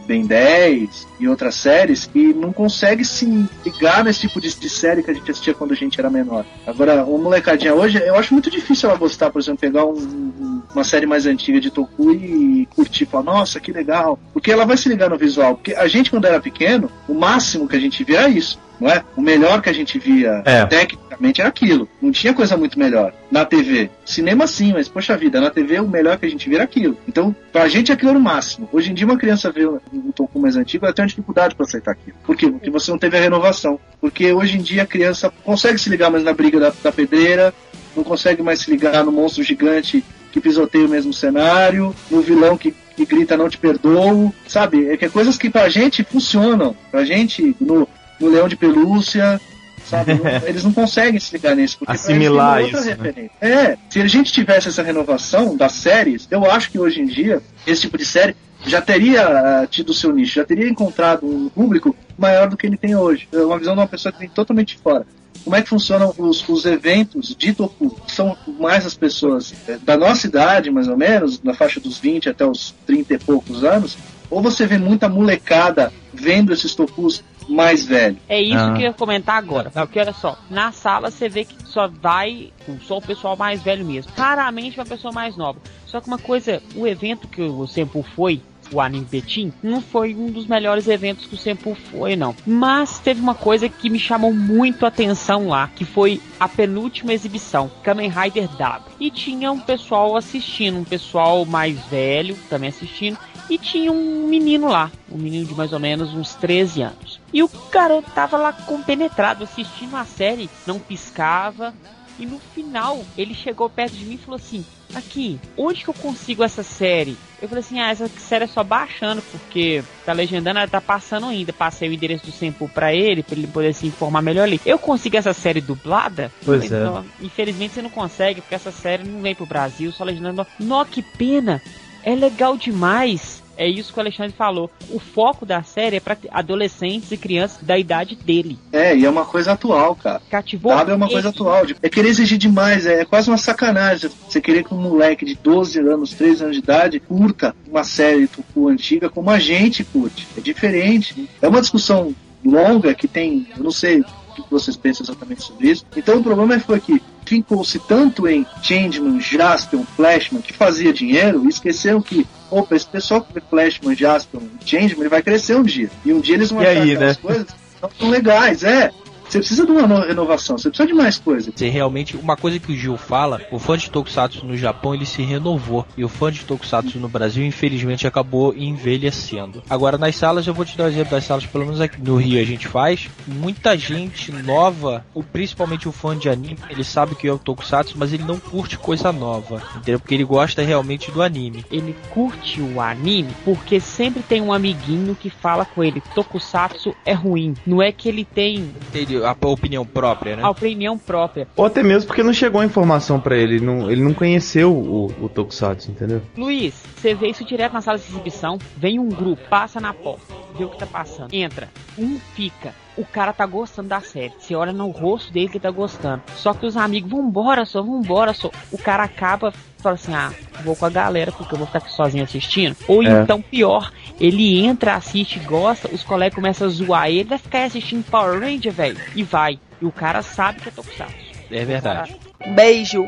[0.09, 3.27] Ben 10 e outras séries e não consegue se
[3.65, 6.47] ligar nesse tipo de, de série que a gente assistia quando a gente era menor.
[6.67, 10.63] Agora, uma molecadinha hoje, eu acho muito difícil ela gostar, por exemplo, pegar um- um-
[10.75, 14.19] uma série mais antiga de Toku e curtir, falar, nossa, que legal.
[14.33, 15.57] Porque ela vai se ligar no visual.
[15.57, 18.59] Porque a gente, quando era pequeno, o máximo que a gente via era isso.
[18.81, 19.03] Não é?
[19.17, 20.65] O melhor que a gente via É.
[20.67, 21.89] tecnicamente era aquilo.
[22.01, 23.13] Não tinha coisa muito melhor.
[23.31, 23.91] Na TV.
[24.05, 26.97] Cinema sim, mas poxa vida, na TV o melhor que a gente via era aquilo.
[27.09, 28.69] Então, pra gente aquilo era o máximo.
[28.73, 31.67] Hoje em dia, uma criança vê um Toku mais antigo, ela tem uma dificuldade pra
[31.67, 32.17] aceitar aquilo.
[32.25, 32.49] Por quê?
[32.51, 33.79] Porque você não teve a renovação.
[34.01, 37.53] Porque hoje em dia a criança consegue se ligar mais na briga da, da pedreira,
[37.97, 42.57] não consegue mais se ligar no monstro gigante que pisoteia o mesmo cenário, no vilão
[42.57, 44.89] que, que grita não te perdoo, sabe?
[44.89, 46.77] É que é coisas que pra gente funcionam.
[46.91, 47.89] Pra gente, no,
[48.21, 49.41] no Leão de Pelúcia,
[49.85, 50.13] sabe?
[50.47, 51.79] Eles não conseguem se ligar nisso.
[51.79, 53.31] Porque Assimilar isso, né?
[53.41, 57.43] É, se a gente tivesse essa renovação das séries, eu acho que hoje em dia,
[57.67, 58.37] esse tipo de série
[58.67, 62.77] já teria ah, tido seu nicho, já teria encontrado um público maior do que ele
[62.77, 63.29] tem hoje.
[63.33, 65.07] É uma visão de uma pessoa que vem totalmente de fora.
[65.45, 67.97] Como é que funcionam os, os eventos de Toku?
[68.09, 72.29] São mais as pessoas eh, da nossa idade, mais ou menos, na faixa dos 20
[72.29, 73.97] até os 30 e poucos anos,
[74.31, 78.19] ou você vê muita molecada vendo esses Tokus mais velhos?
[78.29, 78.73] É isso Ah.
[78.73, 79.71] que eu ia comentar agora.
[79.71, 82.53] Porque olha só, na sala você vê que só vai
[82.87, 84.13] só o pessoal mais velho mesmo.
[84.17, 85.59] Raramente uma pessoa mais nova.
[85.87, 90.15] Só que uma coisa, o evento que o Sempo foi, o Anime Betim, não foi
[90.15, 92.37] um dos melhores eventos que o Sempo foi, não.
[92.47, 97.15] Mas teve uma coisa que me chamou muito a atenção lá, que foi a penúltima
[97.15, 98.83] exibição, Kamen Rider W.
[99.01, 103.17] E tinha um pessoal assistindo, um pessoal mais velho também assistindo,
[103.49, 107.21] e tinha um menino lá, um menino de mais ou menos uns 13 anos.
[107.33, 111.75] E o garoto tava lá compenetrado, assistindo a série, não piscava.
[112.19, 115.95] E no final, ele chegou perto de mim e falou assim: Aqui, onde que eu
[115.95, 117.17] consigo essa série?
[117.41, 121.27] Eu falei assim: Ah, essa série é só baixando, porque tá legendando, ela tá passando
[121.27, 121.53] ainda.
[121.53, 124.61] Passei o endereço do Sempo pra ele, pra ele poder se informar melhor ali.
[124.67, 126.33] Eu consigo essa série dublada?
[126.45, 126.83] Pois é.
[126.83, 130.45] "Não, Infelizmente você não consegue, porque essa série não vem pro Brasil, só legendando.
[130.59, 131.63] Nó, que pena!
[132.03, 133.43] É legal demais!
[133.59, 134.71] É isso que o Alexandre falou.
[134.89, 138.57] O foco da série é pra adolescentes e crianças da idade dele.
[138.73, 140.23] É, e é uma coisa atual, cara.
[140.31, 141.65] Cativou W é uma coisa atual.
[141.83, 144.11] É querer exigir demais, é, é quase uma sacanagem.
[144.29, 148.29] Você querer que um moleque de 12 anos, 13 anos de idade, curta uma série
[148.29, 150.29] Tucu antiga como a gente curte.
[150.37, 151.29] É diferente.
[151.43, 152.15] É uma discussão
[152.45, 154.05] longa que tem, eu não sei o
[154.45, 155.85] que vocês pensam exatamente sobre isso.
[155.97, 161.49] Então o problema foi que fincou-se tanto em Changeman, Jaspion, Flashman, que fazia dinheiro, e
[161.49, 165.63] esqueceram que, opa, esse pessoal que vê Flashman, Jaspion e Changeman, ele vai crescer um
[165.63, 165.91] dia.
[166.05, 167.15] E um dia eles vão E achar aí, né?
[167.21, 167.47] coisas
[167.81, 168.91] não são legais, é.
[169.29, 171.53] Você precisa de uma no- renovação, você precisa de mais coisa.
[171.55, 175.05] Você realmente, uma coisa que o Gil fala, o fã de Tokusatsu no Japão ele
[175.07, 179.63] se renovou e o fã de Tokusatsu no Brasil infelizmente acabou envelhecendo.
[179.69, 182.17] Agora nas salas eu vou te dar um exemplo das salas, pelo menos aqui no
[182.17, 187.15] Rio a gente faz, muita gente nova, ou principalmente o fã de anime, ele sabe
[187.15, 190.01] que é o Tokusatsu, mas ele não curte coisa nova, entendeu?
[190.01, 191.65] Porque ele gosta realmente do anime.
[191.71, 197.13] Ele curte o anime porque sempre tem um amiguinho que fala com ele: Tokusatsu é
[197.13, 197.55] ruim.
[197.67, 200.43] Não é que ele tem Ele, a opinião própria, né?
[200.43, 201.49] a opinião própria.
[201.57, 204.73] Ou até mesmo porque não chegou a informação pra ele, ele não, ele não conheceu
[204.73, 206.23] o, o Tokusatsu, entendeu?
[206.37, 208.59] Luiz, você vê isso direto na sala de exibição.
[208.77, 211.33] Vem um grupo, passa na porta, vê o que tá passando.
[211.33, 211.69] Entra,
[211.99, 212.75] um fica.
[212.99, 214.33] O cara tá gostando da série.
[214.39, 216.23] Você olha no rosto dele que tá gostando.
[216.35, 218.51] Só que os amigos, vambora só, vambora só.
[218.73, 220.33] O cara acaba, fala assim: ah,
[220.65, 222.77] vou com a galera porque eu vou ficar aqui sozinho assistindo.
[222.89, 223.23] Ou É.
[223.23, 227.65] então, pior, ele entra, assiste, gosta, os colegas começam a zoar ele, vai ficar aí
[227.65, 228.99] assistindo Power Ranger, velho.
[229.15, 229.61] E vai.
[229.81, 231.15] E o cara sabe que é Tokusatsu.
[231.51, 232.17] É verdade.
[232.55, 233.07] Beijo.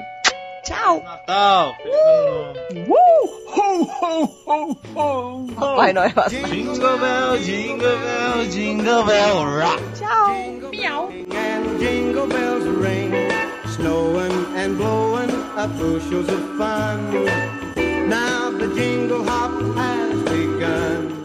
[0.65, 1.01] Tchau.
[1.01, 1.77] Natal.
[1.85, 2.55] Woo.
[2.87, 3.27] Woo.
[3.49, 5.47] Ho ho ho ho.
[5.57, 6.29] Papai Noel.
[6.29, 9.81] Jingle bell, jingle bell, jingle bell rock.
[9.95, 10.71] Tchau.
[10.71, 11.09] Meow.
[11.09, 13.13] And jingle bells ring,
[13.75, 17.25] snowing and blowing up bushels of fun.
[18.09, 21.20] Now the jingle hop has begun.